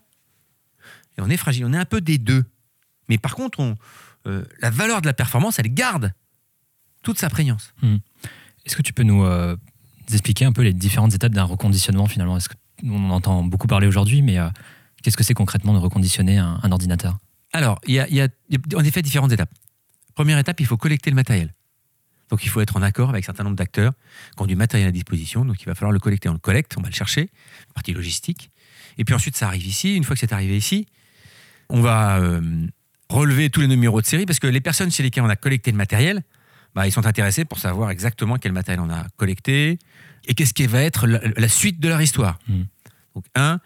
[1.18, 1.64] et on est fragile.
[1.64, 2.44] On est un peu des deux.
[3.08, 3.76] Mais par contre, on,
[4.26, 6.12] euh, la valeur de la performance, elle garde
[7.02, 7.72] toute sa prégnance.
[7.82, 7.96] Hmm.
[8.64, 9.56] Est-ce que tu peux nous euh,
[10.12, 12.36] expliquer un peu les différentes étapes d'un reconditionnement finalement?
[12.36, 12.48] Est-ce
[12.84, 14.48] On en entend beaucoup parler aujourd'hui, mais euh,
[15.02, 17.16] qu'est-ce que c'est concrètement de reconditionner un, ordinateur?
[17.52, 18.28] Alors, il y, y a
[18.74, 19.52] en effet différentes étapes.
[20.14, 21.52] Première étape, il faut collecter le matériel.
[22.30, 23.92] Donc il faut être en accord avec un certain nombre d'acteurs
[24.36, 25.44] qui ont du matériel à disposition.
[25.44, 26.28] Donc il va falloir le collecter.
[26.28, 27.30] On le collecte, on va le chercher,
[27.74, 28.50] partie logistique.
[28.98, 29.96] Et puis ensuite, ça arrive ici.
[29.96, 30.86] Une fois que c'est arrivé ici,
[31.68, 32.66] on va euh,
[33.08, 35.70] relever tous les numéros de série parce que les personnes chez lesquelles on a collecté
[35.70, 36.22] le matériel,
[36.74, 39.78] bah, ils sont intéressés pour savoir exactement quel matériel on a collecté
[40.26, 42.38] et qu'est-ce qui va être la, suite de leur histoire.
[42.48, 42.64] Hmm.
[43.14, 43.60] Donc, un,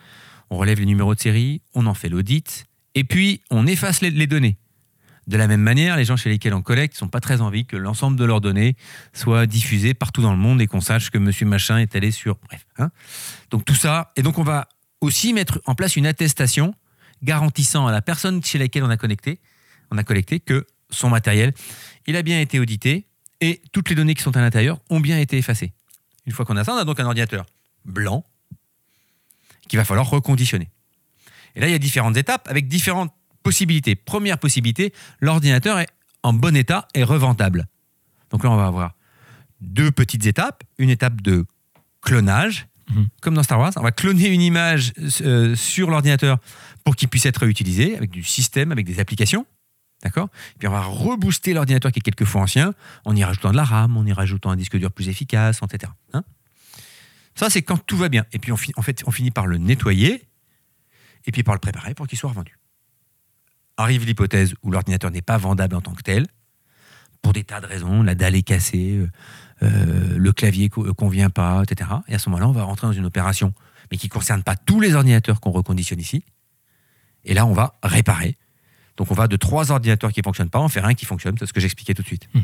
[0.51, 4.27] on relève les numéros de série, on en fait l'audit, et puis on efface les
[4.27, 4.59] données.
[5.31, 7.77] De la même manière, les gens chez lesquels on collecte sont pas très envie que
[7.77, 8.75] l'ensemble de leurs données
[9.13, 12.37] soit diffusé partout dans le monde et qu'on sache que monsieur machin est allé sur...
[12.49, 12.67] Bref.
[12.79, 12.91] Hein.
[13.49, 14.67] donc tout ça, et donc on va
[15.01, 16.75] aussi mettre en place une attestation
[17.23, 18.97] garantissant à la personne chez laquelle on a
[19.93, 21.55] on a collecté que son matériel,
[22.09, 23.07] il a bien été audité
[23.41, 25.73] et toutes les données qui sont à l'intérieur ont bien été effacées.
[26.27, 27.47] Une fois qu'on a ça, on a donc un ordinateur
[27.85, 28.25] blanc
[29.69, 30.71] qu'il va falloir reconditionner.
[31.55, 33.95] Et là, il y a différentes étapes avec différentes possibilité.
[33.95, 35.89] Première possibilité, l'ordinateur est
[36.23, 37.67] en bon état et revendable.
[38.31, 38.95] Donc là, on va avoir
[39.61, 40.63] deux petites étapes.
[40.79, 41.45] Une étape de
[42.01, 43.09] clonage, mhm.
[43.21, 43.73] comme dans Star Wars.
[43.77, 46.39] On va cloner une image euh, sur l'ordinateur
[46.85, 49.47] pour qu'il puisse être utilisé avec du système, avec des applications.
[50.03, 50.31] D'accord?
[50.59, 52.75] Puis on va rebooster l'ordinateur qui est quelquefois ancien
[53.05, 55.93] en y rajoutant de la RAM, en y rajoutant un disque dur plus efficace, etc.
[56.15, 56.23] Hein
[57.35, 58.25] Ça, c'est quand tout va bien.
[58.33, 60.27] Et puis, on, en fait, on finit par le nettoyer
[61.27, 62.60] et puis par le préparer pour qu'il soit revendu
[63.81, 66.27] arrive l'hypothèse où l'ordinateur n'est pas vendable en tant que tel,
[67.23, 69.09] pour des tas de raisons, la dalle est cassée, euh,
[69.63, 71.91] euh, le clavier ne euh, convient pas, etc.
[72.09, 73.53] Et à ce moment-là, on va rentrer dans une opération,
[73.91, 76.25] mais qui ne concerne pas tous les ordinateurs qu'on reconditionne ici.
[77.25, 78.37] Et là, on va réparer.
[78.97, 81.37] Donc on va de trois ordinateurs qui ne fonctionnent pas en faire un qui fonctionne,
[81.39, 82.29] c'est ce que j'expliquais tout de suite.
[82.35, 82.41] Mmh.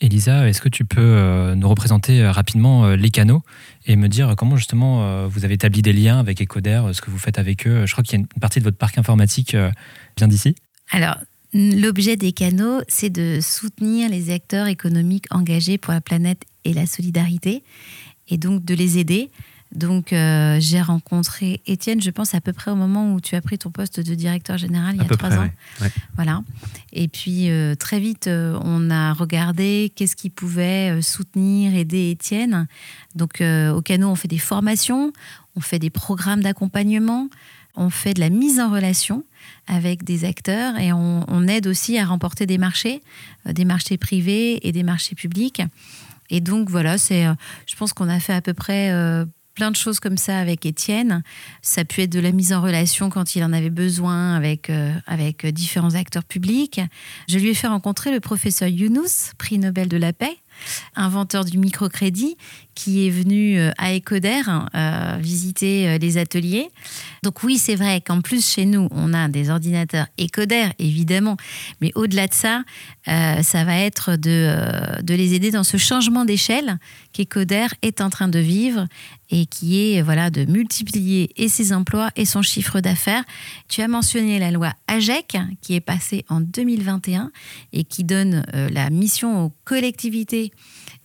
[0.00, 3.42] Elisa, est-ce que tu peux nous représenter rapidement les canaux
[3.84, 7.18] et me dire comment justement vous avez établi des liens avec Ecoder, ce que vous
[7.18, 7.84] faites avec eux?
[7.84, 9.54] Je crois qu'il y a une partie de votre parc informatique
[10.20, 10.54] bien d'ici?
[10.90, 11.16] Alors,
[11.52, 16.86] l'objet des canaux, c'est de soutenir les acteurs économiques engagés pour la planète et la
[16.86, 17.64] solidarité
[18.28, 19.30] et donc de les aider
[19.72, 23.40] donc, euh, j'ai rencontré Étienne, je pense, à peu près au moment où tu as
[23.40, 25.48] pris ton poste de directeur général, il y a trois ans.
[26.16, 26.42] Voilà.
[26.92, 32.66] Et puis, euh, très vite, euh, on a regardé qu'est-ce qui pouvait soutenir, aider Étienne.
[33.14, 35.12] Donc, au Cano, on fait des formations,
[35.54, 37.28] on fait des programmes d'accompagnement,
[37.76, 39.24] on fait de la mise en relation
[39.66, 43.00] avec des acteurs et on, aide aussi à remporter des marchés,
[43.46, 45.62] des marchés privés et des marchés publics.
[46.28, 47.26] Et donc, voilà, c'est,
[47.66, 48.92] je pense qu'on a fait à peu près
[49.54, 51.22] plein de choses comme ça avec Étienne.
[51.62, 54.70] Ça a pu être de la mise en relation quand il en avait besoin avec,
[54.70, 56.80] euh, avec différents acteurs publics.
[57.28, 60.36] Je lui ai fait rencontrer le professeur Younous, prix Nobel de la paix,
[60.94, 62.36] inventeur du microcrédit,
[62.82, 64.40] qui est venu euh, à Ecoder
[64.74, 66.70] euh, visiter euh, les ateliers.
[67.22, 71.36] Donc oui, c'est vrai qu'en plus chez nous, on a des ordinateurs Ecoder, évidemment,
[71.82, 72.62] mais au-delà de ça,
[73.06, 76.78] ça va être de, les aider dans ce changement d'échelle
[77.12, 78.86] qu'Ecoder est en train de vivre
[79.30, 83.24] et qui est voilà de multiplier et ses emplois et son chiffre d'affaires.
[83.68, 87.30] Tu as mentionné la loi AGEC qui est passée en 2021
[87.72, 90.52] et qui donne la mission aux collectivités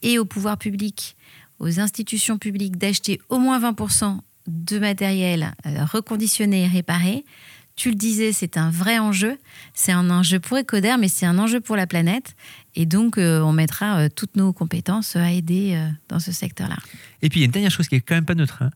[0.03, 1.15] et au pouvoir public
[1.59, 7.25] aux institutions publiques d'acheter au moins 20% de matériel euh, reconditionné et réparé.
[7.75, 9.37] Tu le disais, c'est un vrai enjeu.
[9.73, 12.35] C'est un enjeu pour Ecoder, mais c'est un enjeu pour la planète.
[12.75, 16.77] Et donc, euh, on mettra euh, toutes nos compétences à aider dans ce secteur-là.
[17.21, 18.61] Et puis, il y a une dernière chose qui est quand même pas neutre.
[18.61, 18.71] Hein.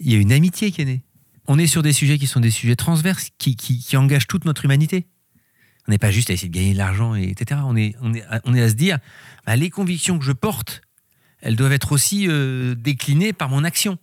[0.00, 1.02] Il y a une amitié qui est née.
[1.46, 4.64] On est sur des sujets qui sont des sujets transverses, qui, qui, engagent toute notre
[4.64, 5.06] humanité.
[5.86, 7.60] On n'est pas juste à essayer de gagner de l'argent, etc.
[7.64, 8.98] On est, on, est, on est à se dire,
[9.44, 10.82] bah, les convictions que je porte,
[11.42, 13.98] elles doivent être aussi euh, déclinées par mon action.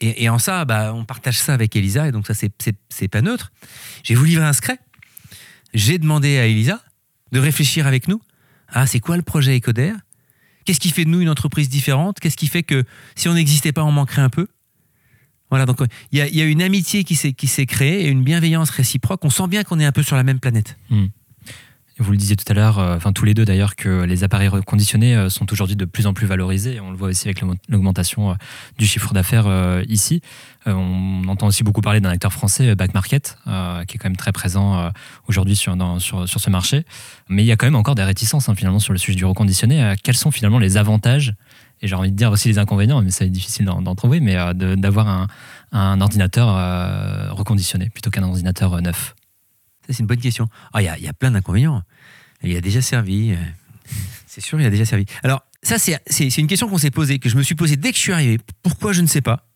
[0.00, 3.52] Et, en ça, bah, on partage ça avec Elisa, et donc ça, c'est pas neutre.
[4.02, 4.78] J'ai vous livrer un secret.
[5.72, 6.82] J'ai demandé à Elisa
[7.32, 8.20] de réfléchir avec nous
[8.68, 9.92] à c'est quoi le projet Ecoder
[10.64, 12.18] Qu'est-ce qui fait de nous une entreprise différente?
[12.20, 14.48] Qu'est-ce qui fait que si on n'existait pas, on manquerait un peu?
[15.50, 15.78] Voilà, donc
[16.10, 19.24] il y, a une amitié qui s'est créée et une bienveillance réciproque.
[19.24, 20.76] On sent bien qu'on est un peu sur la même planète.
[20.90, 21.06] Hmm.
[21.98, 24.48] Vous le disiez tout à l'heure, euh, enfin tous les deux d'ailleurs, que les appareils
[24.48, 26.80] reconditionnés euh, sont aujourd'hui de plus en plus valorisés.
[26.80, 28.34] On le voit aussi avec l'augmentation euh,
[28.78, 29.46] du chiffre d'affaires
[29.88, 30.20] ici.
[30.66, 34.32] On entend aussi beaucoup parler d'un acteur français, Back Market, qui est quand même très
[34.32, 34.90] présent
[35.28, 36.84] aujourd'hui sur, sur, sur, ce marché.
[37.28, 39.24] Mais il y a quand même encore des réticences hein, finalement sur le sujet du
[39.24, 39.94] reconditionné.
[40.02, 41.34] Quels sont finalement les avantages
[41.82, 44.36] et j'ai envie de dire aussi les inconvénients, mais ça est difficile d'en trouver, mais
[44.54, 45.26] d'avoir un,
[45.72, 49.14] un, ordinateur reconditionné plutôt qu'un ordinateur neuf?
[49.88, 50.48] C'est une bonne question.
[50.72, 51.82] Ah, il y, a, plein d'inconvénients.
[52.42, 53.32] Il a déjà servi.
[53.32, 53.36] Euh,
[54.26, 55.04] c'est sûr, il a déjà servi.
[55.22, 57.96] Alors, ça, c'est une question qu'on s'est posée, que je me suis posée dès que
[57.96, 58.38] je suis arrivé.
[58.62, 59.48] Pourquoi je ne sais pas.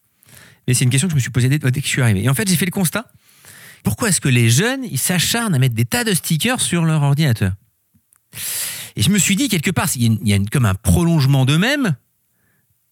[0.67, 2.23] Mais c'est une question que je me suis posée dès, que je suis arrivé.
[2.23, 3.11] Et en fait, j'ai fait le constat.
[3.83, 7.03] Pourquoi est-ce que les jeunes, ils s'acharnent à mettre des tas de stickers sur leur
[7.03, 7.53] ordinateur?
[8.97, 11.97] Et je me suis dit, quelque part, il y a, comme un prolongement d'eux-mêmes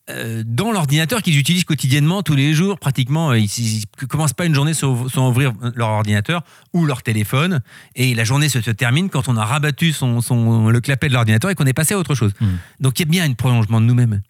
[0.09, 4.55] dans l'ordinateur qu'ils utilisent quotidiennement, tous les jours, pratiquement, euh, ils ne commencent pas une
[4.55, 7.61] journée sans, ouvrir leur ordinateur ou leur téléphone.
[7.97, 11.55] Et la journée se, termine quand on a rabattu son, le clapet de l'ordinateur et
[11.57, 12.33] qu'on est passé à autre chose.
[12.41, 12.47] Mmh.
[12.81, 14.23] Donc il y a bien un prolongement de nous-mêmes.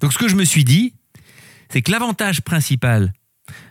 [0.00, 0.94] Donc ce que je me suis dit,
[1.68, 3.12] c'est que l'avantage principal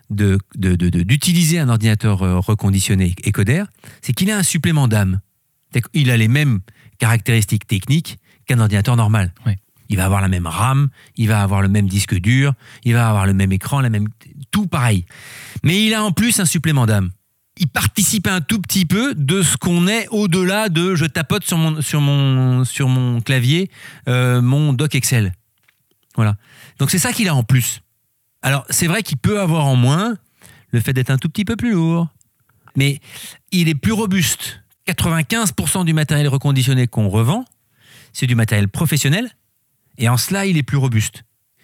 [0.10, 3.64] d'utiliser de, un ordinateur euh, reconditionné et coder,
[4.02, 5.22] c'est qu'il a un supplément d'âme.
[5.94, 6.60] Il a les mêmes
[6.98, 9.34] caractéristiques techniques qu'un ordinateur normal.
[9.46, 9.54] Oui.
[9.90, 13.10] Il va avoir la même RAM, il va avoir le même disque dur, il va
[13.10, 14.08] avoir le même écran, la même
[14.52, 15.06] tout pareil.
[15.64, 17.10] Mais il a en plus un supplément d'âme.
[17.58, 22.02] Il participe un tout petit peu de ce qu'on est au-delà de je tapote sur
[22.02, 23.70] mon, clavier
[24.08, 25.34] euh, mon doc Excel.
[26.16, 26.36] Voilà.
[26.78, 27.82] Donc c'est ça qu'il a en plus.
[28.42, 30.18] Alors c'est vrai qu'il peut avoir en moins
[30.72, 32.08] le fait d'être un tout petit peu plus lourd,
[32.76, 33.00] mais
[33.52, 34.62] il est plus robuste.
[34.88, 37.46] 95% du matériel reconditionné qu'on revend,
[38.14, 39.30] c'est du matériel professionnel
[40.00, 41.24] et en cela, il est plus robuste.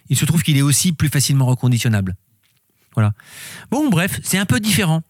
[0.10, 2.16] Il se trouve qu'il est aussi plus facilement reconditionnable.
[2.94, 3.14] Voilà.
[3.72, 5.02] Bon, bref, c'est un peu différent.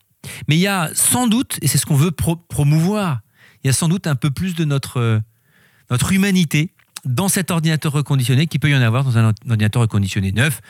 [0.48, 3.20] Mais il y a sans doute, et c'est ce qu'on veut promouvoir,
[3.64, 5.20] il y a sans doute un peu plus de notre, euh,
[5.90, 6.72] notre humanité
[7.04, 10.62] dans cet ordinateur reconditionné qu'il peut y en avoir dans un ordinateur reconditionné neuf,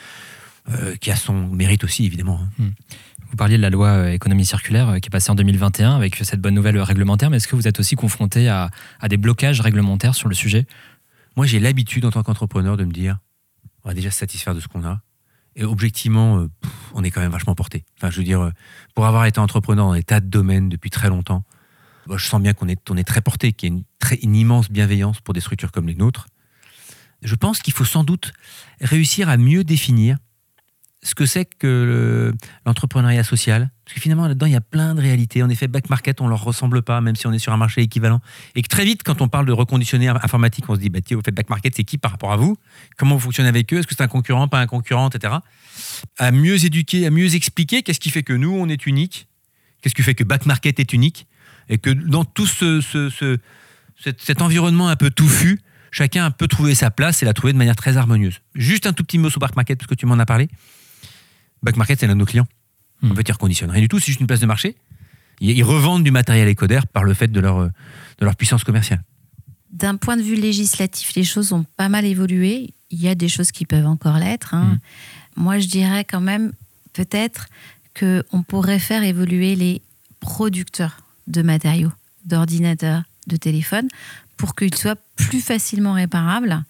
[0.68, 2.40] euh, qui a son mérite aussi, évidemment.
[2.42, 2.64] Hein.
[2.64, 2.70] Hmm.
[3.30, 6.40] Vous parliez de la loi euh, économie circulaire qui est passée en 2021 avec cette
[6.40, 10.14] bonne nouvelle réglementaire, mais est-ce que vous êtes aussi confronté à, à des blocages réglementaires
[10.14, 10.66] sur le sujet?
[11.36, 13.18] Moi, j'ai l'habitude en tant qu'entrepreneur de me dire,
[13.84, 15.00] on va déjà se satisfaire de ce qu'on a.
[15.54, 16.50] Et objectivement, euh,
[16.94, 17.84] on est quand même vachement porté.
[17.96, 18.50] Enfin, je veux dire, euh,
[18.94, 21.44] pour avoir été entrepreneur dans des tas de domaines depuis très longtemps,
[22.14, 24.36] je sens bien qu'on est, on est très porté, qu'il y a une, très, une
[24.36, 26.28] immense bienveillance pour des structures comme les nôtres.
[27.22, 28.32] Je pense qu'il faut sans doute
[28.80, 30.18] réussir à mieux définir
[31.06, 33.70] ce que c'est que l'entrepreneuriat social.
[33.84, 35.42] Parce que finalement, là-dedans, il y a plein de réalités.
[35.44, 37.56] En effet, back market, on ne leur ressemble pas, même si on est sur un
[37.56, 38.20] marché équivalent.
[38.56, 41.16] Et que très vite, quand on parle de reconditionner informatique, on se dit, bah, tiens,
[41.16, 42.56] au fait, back market, c'est qui par rapport à vous?
[42.96, 43.78] Comment vous fonctionnez avec eux?
[43.78, 45.34] Est-ce que c'est un concurrent, pas un concurrent, etc.
[46.18, 49.28] À mieux éduquer, à mieux expliquer qu'est-ce qui fait que nous, on est unique
[49.82, 51.28] Qu'est-ce qui fait que back market est unique
[51.68, 53.38] Et que dans tout ce, ce,
[54.00, 55.60] cet, environnement un peu touffu,
[55.92, 58.40] chacun peut trouver sa place et la trouver de manière très harmonieuse.
[58.56, 60.48] Juste un tout petit mot sur back market, parce que tu m'en as parlé.
[61.62, 62.46] Back Market, c'est l'un de nos clients.
[63.02, 64.76] On peut dire conditionne rien du tout, c'est juste une place de marché.
[65.40, 69.02] Ils revendent du matériel Ecoder par le fait de leur, de leur puissance commerciale.
[69.70, 72.72] D'un point de vue législatif, les choses ont pas mal évolué.
[72.90, 74.54] Il y a des choses qui peuvent encore l'être.
[74.54, 74.78] Hein.
[75.36, 75.42] Mm.
[75.42, 76.52] Moi, je dirais quand même
[76.94, 77.48] peut-être
[77.98, 79.82] qu'on pourrait faire évoluer les
[80.20, 81.92] producteurs de matériaux,
[82.24, 83.88] d'ordinateurs, de téléphone
[84.38, 86.64] pour qu'il soit plus facilement réparable,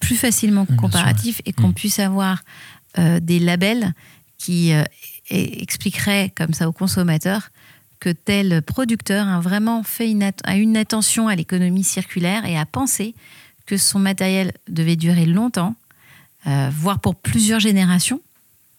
[0.00, 1.74] plus facilement bien comparatif et qu'on Mm.
[1.74, 2.42] puisse avoir
[2.98, 3.92] euh, des labels
[4.38, 4.82] qui euh,
[5.30, 7.50] e- expliqueraient comme ça aux consommateurs
[8.00, 13.14] que tel producteur a vraiment fait une, une attention à l'économie circulaire et a pensé
[13.66, 15.74] que son matériel devait durer longtemps,
[16.46, 18.20] euh, voire pour plusieurs générations.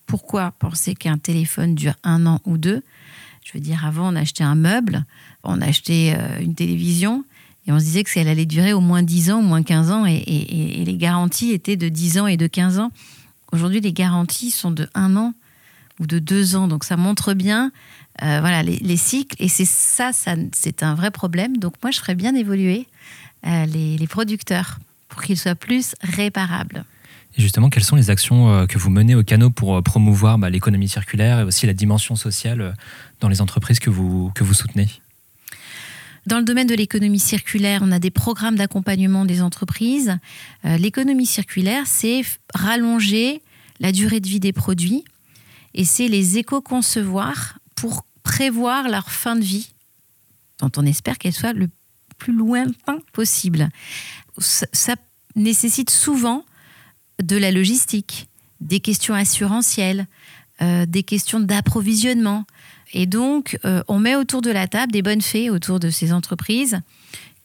[0.07, 2.81] Pourquoi penser qu'un téléphone dure un an ou deux?
[3.43, 5.05] Je veux dire, avant, on achetait un meuble,
[5.43, 7.25] on achetait euh, une télévision,
[7.67, 10.05] et on se disait que allait durer au moins 10 ans, au moins 15 ans,
[10.05, 12.91] et, et- et les garanties étaient de 10 ans et de 15 ans.
[13.51, 15.33] Aujourd'hui, les garanties sont de 1 an
[15.99, 17.71] ou de 2 ans, donc ça montre bien
[18.23, 21.57] euh, voilà, les, les cycles, et c'est ça, ça c'est un vrai problème.
[21.57, 22.87] Donc moi, je ferais bien évoluer
[23.45, 26.83] euh, les, les producteurs pour qu'ils soient plus réparables.
[27.37, 30.49] Et justement, quelles sont les actions euh, que vous menez au canot pour promouvoir bah,
[30.49, 32.75] l'économie circulaire et aussi la dimension sociale
[33.21, 34.89] dans les entreprises que vous, que vous soutenez?
[36.25, 40.17] Dans le domaine de l'économie circulaire, on a des programmes d'accompagnement des entreprises.
[40.63, 42.21] Euh, l'économie circulaire, c'est
[42.53, 43.41] rallonger
[43.79, 45.03] la durée de vie des produits
[45.73, 49.73] et c'est les éco-concevoir pour prévoir leur fin de vie,
[50.59, 51.69] dont on espère qu'elle soit le
[52.17, 53.69] plus lointain possible.
[54.37, 54.95] Ça,
[55.35, 56.43] nécessite souvent
[57.21, 58.27] de la logistique,
[58.59, 60.07] des questions assurantielles,
[60.61, 62.45] euh, des questions d'approvisionnement.
[62.93, 66.11] Et donc, euh, on met autour de la table des bonnes fées autour de ces
[66.11, 66.81] entreprises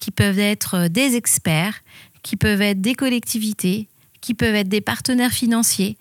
[0.00, 1.82] qui peuvent être euh, des experts,
[2.22, 3.88] qui peuvent être des collectivités,
[4.20, 5.96] qui peuvent être des partenaires financiers,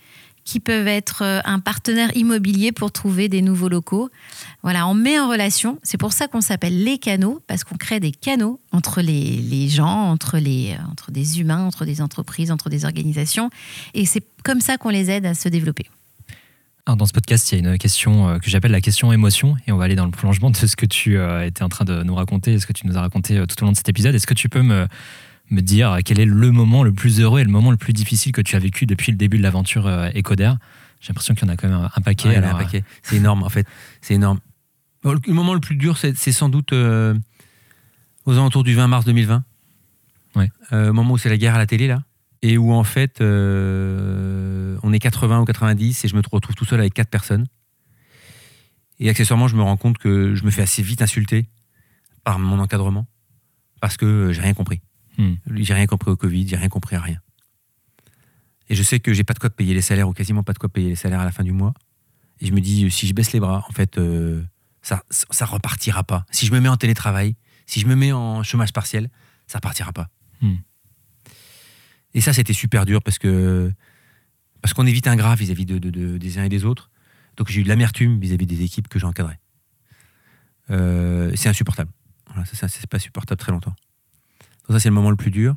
[0.46, 4.10] qui peuvent être euh, un partenaire immobilier pour trouver des nouveaux locaux.
[4.62, 5.80] Voilà, on met en relation.
[5.84, 9.70] C'est pour ça qu'on s'appelle les canaux, parce qu'on crée des canaux entre les, les
[9.70, 13.50] gens, entre, les, euh, entre des humains, entre des entreprises, entre des organisations.
[13.94, 15.86] Et c'est comme ça qu'on les aide à se développer.
[16.86, 19.56] Alors, dans ce podcast, il y a une question euh, que j'appelle la question émotion,
[19.66, 22.04] et on va aller dans le prolongement de ce que tu étais en train de
[22.04, 24.14] nous raconter, ce que tu nous as raconté tout au long de cet épisode.
[24.14, 24.88] Est-ce que tu peux me,
[25.50, 28.32] me dire quel est le moment le plus heureux et le moment le plus difficile
[28.32, 30.54] que tu as vécu depuis le début de l'aventure euh, Ecoder
[31.02, 32.30] J'ai l'impression qu'il y en a quand même un, paquet.
[32.30, 32.84] Ouais, alors, paquet.
[33.04, 33.68] C'est énorme, en fait.
[34.02, 34.40] C'est énorme.
[35.04, 37.14] Bon, le moment le plus dur, c'est c'est sans doute euh,
[38.26, 39.44] aux alentours du 20 mars 2020.
[40.36, 40.50] Ouais.
[40.72, 42.04] Euh, au moment où c'est la guerre à la télé, là.
[42.42, 46.66] Et où, en fait, euh, on est 80 ou 90 et je me retrouve tout
[46.66, 47.46] seul avec quatre personnes.
[49.00, 51.48] Et accessoirement, je me rends compte que je me fais assez vite insulter
[52.24, 53.06] par mon encadrement
[53.82, 54.82] parce que j'ai rien compris.
[55.18, 55.34] Hmm.
[55.56, 57.20] J'ai rien compris au Covid, j'ai rien compris à rien.
[58.70, 60.58] Et je sais que j'ai pas de quoi payer les salaires ou quasiment pas de
[60.60, 61.74] quoi payer les salaires à la fin du mois.
[62.40, 64.42] Et je me dis, si je baisse les bras, en fait, euh,
[64.82, 66.26] ça, ça repartira pas.
[66.32, 69.10] Si je me mets en télétravail, si je me mets en chômage partiel,
[69.48, 70.10] ça repartira pas.
[70.42, 70.56] Hmm.
[72.14, 73.72] Et ça, c'était super dur parce que
[74.62, 76.90] parce qu'on évite un grave vis-à-vis de, de- de- des uns et des autres.
[77.36, 79.40] Donc j'ai eu de l'amertume vis-à-vis des équipes que j'encadrais.
[80.70, 81.92] Euh, c'est insupportable.
[82.28, 83.76] Voilà, ça, ça, c'est pas supportable très longtemps.
[84.68, 85.56] Donc ça, c'est le moment le plus dur.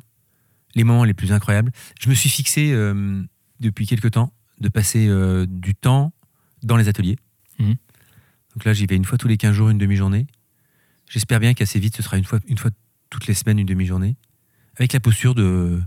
[0.75, 1.71] Les moments les plus incroyables.
[1.99, 3.23] Je me suis fixé euh,
[3.59, 6.13] depuis quelques temps de passer euh, du temps
[6.63, 7.17] dans les ateliers.
[7.59, 7.75] Mhm.
[8.55, 10.27] Donc là, j'y vais une fois tous les 15 jours, une demi-journée.
[11.09, 12.71] J'espère bien qu'assez vite, ce sera une fois, une fois
[13.09, 14.15] toutes les semaines, une demi-journée.
[14.77, 15.79] Avec la posture de,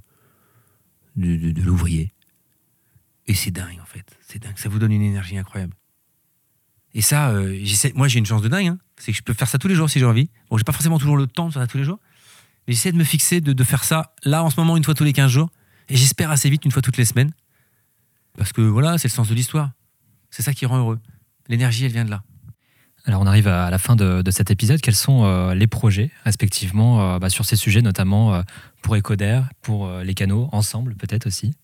[1.16, 2.12] de, de- de l'ouvrier.
[3.26, 4.18] Et c'est dingue, en fait.
[4.26, 4.56] C'est dingue.
[4.56, 5.74] Ça vous donne une énergie incroyable.
[6.94, 7.56] Et ça, euh,
[7.94, 8.66] moi, j'ai une chance de dingue.
[8.66, 8.78] hein.
[8.96, 10.28] C'est que je peux faire ça tous les jours si j'ai envie.
[10.50, 12.00] Bon, j'ai pas forcément toujours le temps de faire ça tous les jours.
[12.72, 15.04] J'essaie de me fixer, de, de faire ça là, en ce moment, une fois tous
[15.04, 15.50] les 15 jours.
[15.88, 17.32] Et j'espère assez vite, une fois toutes les semaines.
[18.38, 19.70] Parce que voilà, c'est le sens de l'histoire.
[20.30, 21.00] C'est ça qui rend heureux.
[21.48, 22.22] L'énergie, elle vient de là.
[23.06, 24.80] Alors on arrive à la fin de, de cet épisode.
[24.80, 28.42] Quels sont euh, les projets, respectivement, euh, bah, sur ces sujets, notamment euh,
[28.82, 31.54] pour Ecoder, pour euh, les canaux, ensemble peut-être aussi?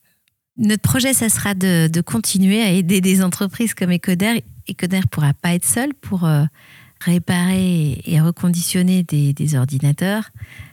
[0.57, 4.43] Notre projet, ça sera de, de continuer à aider des entreprises comme Ecoder.
[4.69, 6.45] Ecoder ne pourra pas être seul pour euh,
[7.01, 10.31] réparer et, reconditionner des, ordinateurs.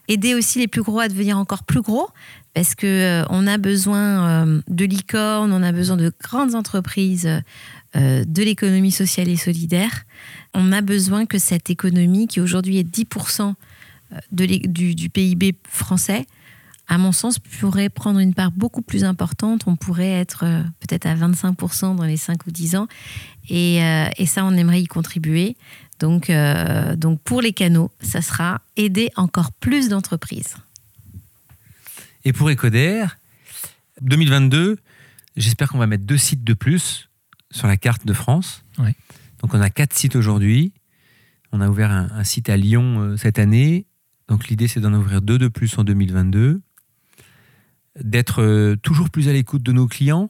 [0.08, 2.10] Aider aussi les plus gros à devenir encore plus gros,
[2.54, 7.30] parce que euh, on a besoin euh, de licornes, on a besoin de grandes entreprises
[7.96, 10.04] euh, de l'économie sociale et solidaire.
[10.54, 13.54] On a besoin que cette économie, qui aujourd'hui est 10%
[14.32, 16.26] de du, PIB français,
[16.88, 19.64] à mon sens, pourrait prendre une part beaucoup plus importante.
[19.66, 20.46] On pourrait être
[20.82, 22.88] peut-être à 25% dans les 5 ou 10 ans.
[23.50, 23.80] Et
[24.28, 25.56] ça, on aimerait y contribuer.
[26.04, 30.58] Donc, euh, donc pour les canaux, ça sera aider encore plus d'entreprises.
[32.26, 33.06] Et pour Ecoder,
[34.02, 34.80] 2022,
[35.38, 37.10] j'espère qu'on va mettre deux sites de plus
[37.52, 38.65] sur la carte de France.
[38.80, 38.94] Ouais.
[39.40, 40.73] Donc on a quatre sites aujourd'hui.
[41.54, 43.86] On a ouvert un, un site à Lyon euh, cette année.
[44.27, 46.60] Donc l'idée c'est d'en ouvrir deux de plus en 2022.
[48.04, 50.30] D'être euh, toujours plus à l'écoute de nos clients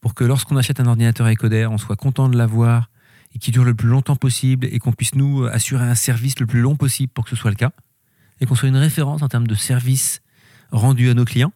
[0.00, 2.90] pour que lorsqu'on achète un ordinateur Ecoder, on soit content de l'avoir
[3.34, 6.46] et qu'il dure le plus longtemps possible et qu'on puisse nous assurer un service le
[6.46, 7.72] plus long possible pour que ce soit le cas.
[8.40, 10.20] et qu'on soit une référence en termes de services
[10.70, 11.52] rendus à nos clients.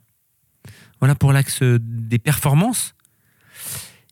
[0.98, 2.94] Voilà pour l'axe des performances.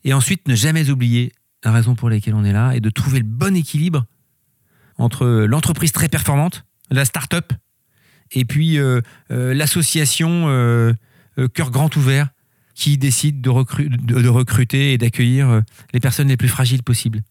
[0.05, 1.33] Et ensuite, ne jamais oublier
[1.65, 4.07] la raison pour laquelle on est là et de trouver le bon équilibre
[4.99, 7.53] entre l'entreprise très performante, la start-up,
[8.33, 9.01] et puis euh,
[9.31, 10.93] euh, l'association euh,
[11.55, 12.29] Cœur Grand Ouvert
[12.75, 13.51] qui décide de,
[14.21, 17.23] de recruter et d'accueillir les personnes les plus fragiles possibles.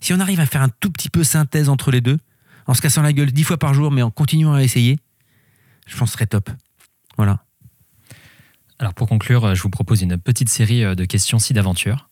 [0.00, 2.18] Si on arrive à faire un tout petit peu synthèse entre les deux,
[2.66, 4.98] en se cassant la gueule dix fois par jour, mais en continuant à essayer,
[5.86, 6.50] je pense que ce serait top.
[7.16, 7.44] Voilà.
[8.78, 12.08] Alors pour conclure, je vous propose une petite série de questions si d'aventure.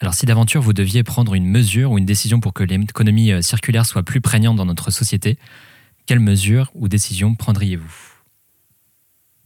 [0.00, 3.42] Alors si d'aventure vous deviez prendre une mesure ou une décision pour que l'économie euh,
[3.42, 5.38] circulaire soit plus prégnante dans notre société,
[6.06, 7.92] quelle mesure ou décision prendriez-vous?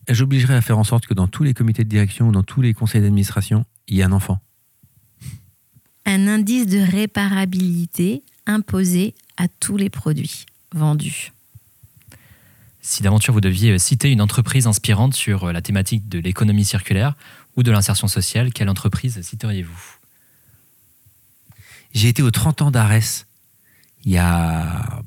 [0.08, 2.62] J'obligerais à faire en sorte que dans tous les comités de direction ou dans tous
[2.62, 4.38] les conseils d'administration, il y ait un enfant.
[6.06, 11.32] Un indice de réparabilité imposé à tous les produits vendus.
[12.80, 16.66] Si d'aventure vous deviez euh, citer une entreprise inspirante sur euh, la thématique de l'économie
[16.66, 17.14] circulaire
[17.56, 19.98] ou de l'insertion sociale, quelle entreprise citeriez-vous?
[21.94, 23.24] J'ai été aux 30 ans d'Ares
[24.04, 25.02] il y a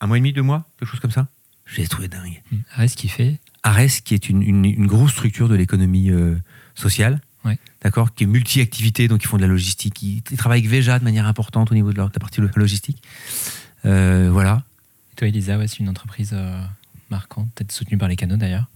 [0.00, 1.26] un mois et demi, deux mois, quelque chose comme ça.
[1.66, 2.42] Je l'ai trouvé dingue.
[2.50, 2.56] Mmh.
[2.76, 3.38] Ares qui fait?
[3.62, 6.36] Ares qui est une, grosse structure de l'économie euh,
[6.74, 7.20] sociale.
[7.82, 10.02] D'accord, qui est multi-activité, donc ils font de la logistique.
[10.02, 13.02] Ils, travaillent avec Veja de manière importante au niveau de, la partie logistique.
[13.86, 14.62] Euh, voilà.
[15.12, 16.62] Et toi, Elisa, c'est une entreprise euh,
[17.10, 18.66] marquante, peut-être soutenue par les canaux d'ailleurs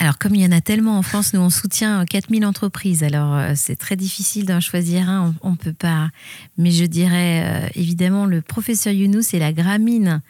[0.00, 3.02] alors, comme il y en a tellement en France, nous, on soutient 4000 entreprises.
[3.02, 5.34] Alors, euh, c'est très difficile d'en choisir un.
[5.42, 6.10] On ne peut pas.
[6.56, 10.22] Mais je dirais, euh, évidemment, le professeur Younous et la Gramine,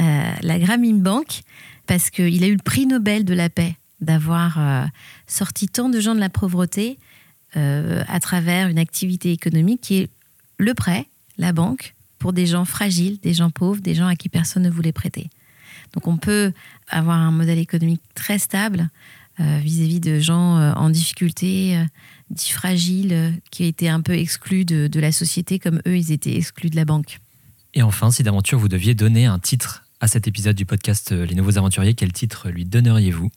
[0.00, 1.40] euh, la Gramine Bank,
[1.86, 4.88] parce qu'il a eu le prix Nobel de la paix d'avoir
[5.26, 6.98] sorti tant de gens de la pauvreté
[7.54, 10.10] à travers une activité économique qui est
[10.58, 11.06] le prêt,
[11.38, 14.70] la banque, pour des gens fragiles, des gens pauvres, des gens à qui personne ne
[14.70, 15.30] voulait prêter.
[15.92, 16.52] Donc on peut
[16.88, 18.90] avoir un modèle économique très stable
[19.40, 21.84] euh, vis-à-vis de gens euh, en difficulté, euh,
[22.30, 26.70] dits fragiles, qui étaient un peu exclus de, la société comme eux, ils étaient exclus
[26.70, 27.20] de la banque.
[27.74, 31.34] Et enfin, si d'aventure vous deviez donner un titre à cet épisode du podcast Les
[31.34, 33.30] Nouveaux Aventuriers, quel titre lui donneriez-vous?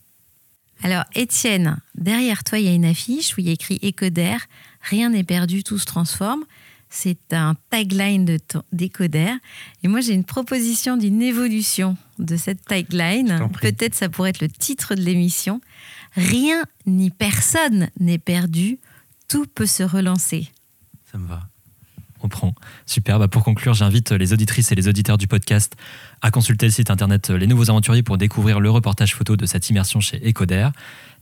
[0.81, 4.37] Alors, Étienne, derrière toi, il y a une affiche où il y a écrit Écoder,
[4.81, 6.45] rien n'est perdu, tout se transforme.
[6.89, 8.39] C'est un tagline de.
[9.83, 13.47] Et moi, j'ai une proposition d'une évolution de cette tagline.
[13.61, 15.61] Peut-être ça pourrait être le titre de l'émission.
[16.15, 18.79] Rien ni personne n'est perdu,
[19.27, 20.49] tout peut se relancer.
[21.11, 21.47] Ça me va.
[22.21, 22.53] On prend.
[22.85, 23.19] Super.
[23.19, 25.75] Bah, pour conclure, j'invite les auditrices et les auditeurs du podcast
[26.21, 29.69] à consulter le site internet Les Nouveaux Aventuriers pour découvrir le reportage photo de cette
[29.69, 30.69] immersion chez Ecoder.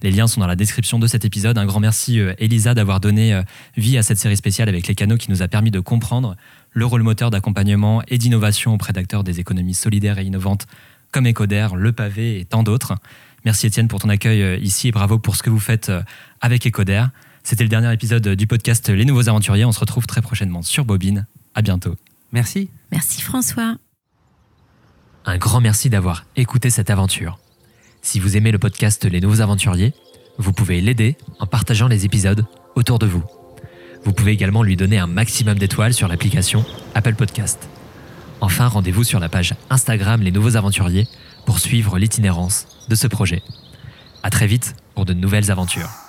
[0.03, 1.57] Les liens sont dans la description de cet épisode.
[1.57, 3.41] Un grand merci, euh, Elisa, d'avoir donné euh,
[3.75, 6.35] vie à cette série spéciale avec les canaux qui nous a permis de comprendre
[6.71, 10.67] le rôle moteur d'accompagnement et d'innovation auprès d'acteurs des économies solidaires et innovantes
[11.11, 12.93] comme Ecoder, Le Pavé et tant d'autres.
[13.43, 15.91] Merci Étienne pour ton accueil euh, ici et bravo pour ce que vous faites
[16.41, 17.05] avec Ecoder.
[17.47, 19.63] C'était le dernier épisode du podcast Les Nouveaux Aventuriers.
[19.63, 21.27] On se retrouve très prochainement sur Bobine.
[21.55, 21.95] À bientôt.
[22.33, 22.69] Merci.
[22.91, 23.77] Merci François.
[25.23, 27.39] Un grand merci d'avoir écouté cette aventure.
[28.01, 29.93] Si vous aimez le podcast Les Nouveaux Aventuriers,
[30.37, 32.45] vous pouvez l'aider en partageant les épisodes
[32.75, 33.23] autour de vous.
[34.03, 37.69] Vous pouvez également lui donner un maximum d'étoiles sur l'application Apple Podcast.
[38.41, 41.07] Enfin, rendez-vous sur la page Instagram Les Nouveaux Aventuriers
[41.45, 43.41] pour suivre l'itinérance de ce projet.
[44.21, 46.06] À très vite pour de nouvelles aventures.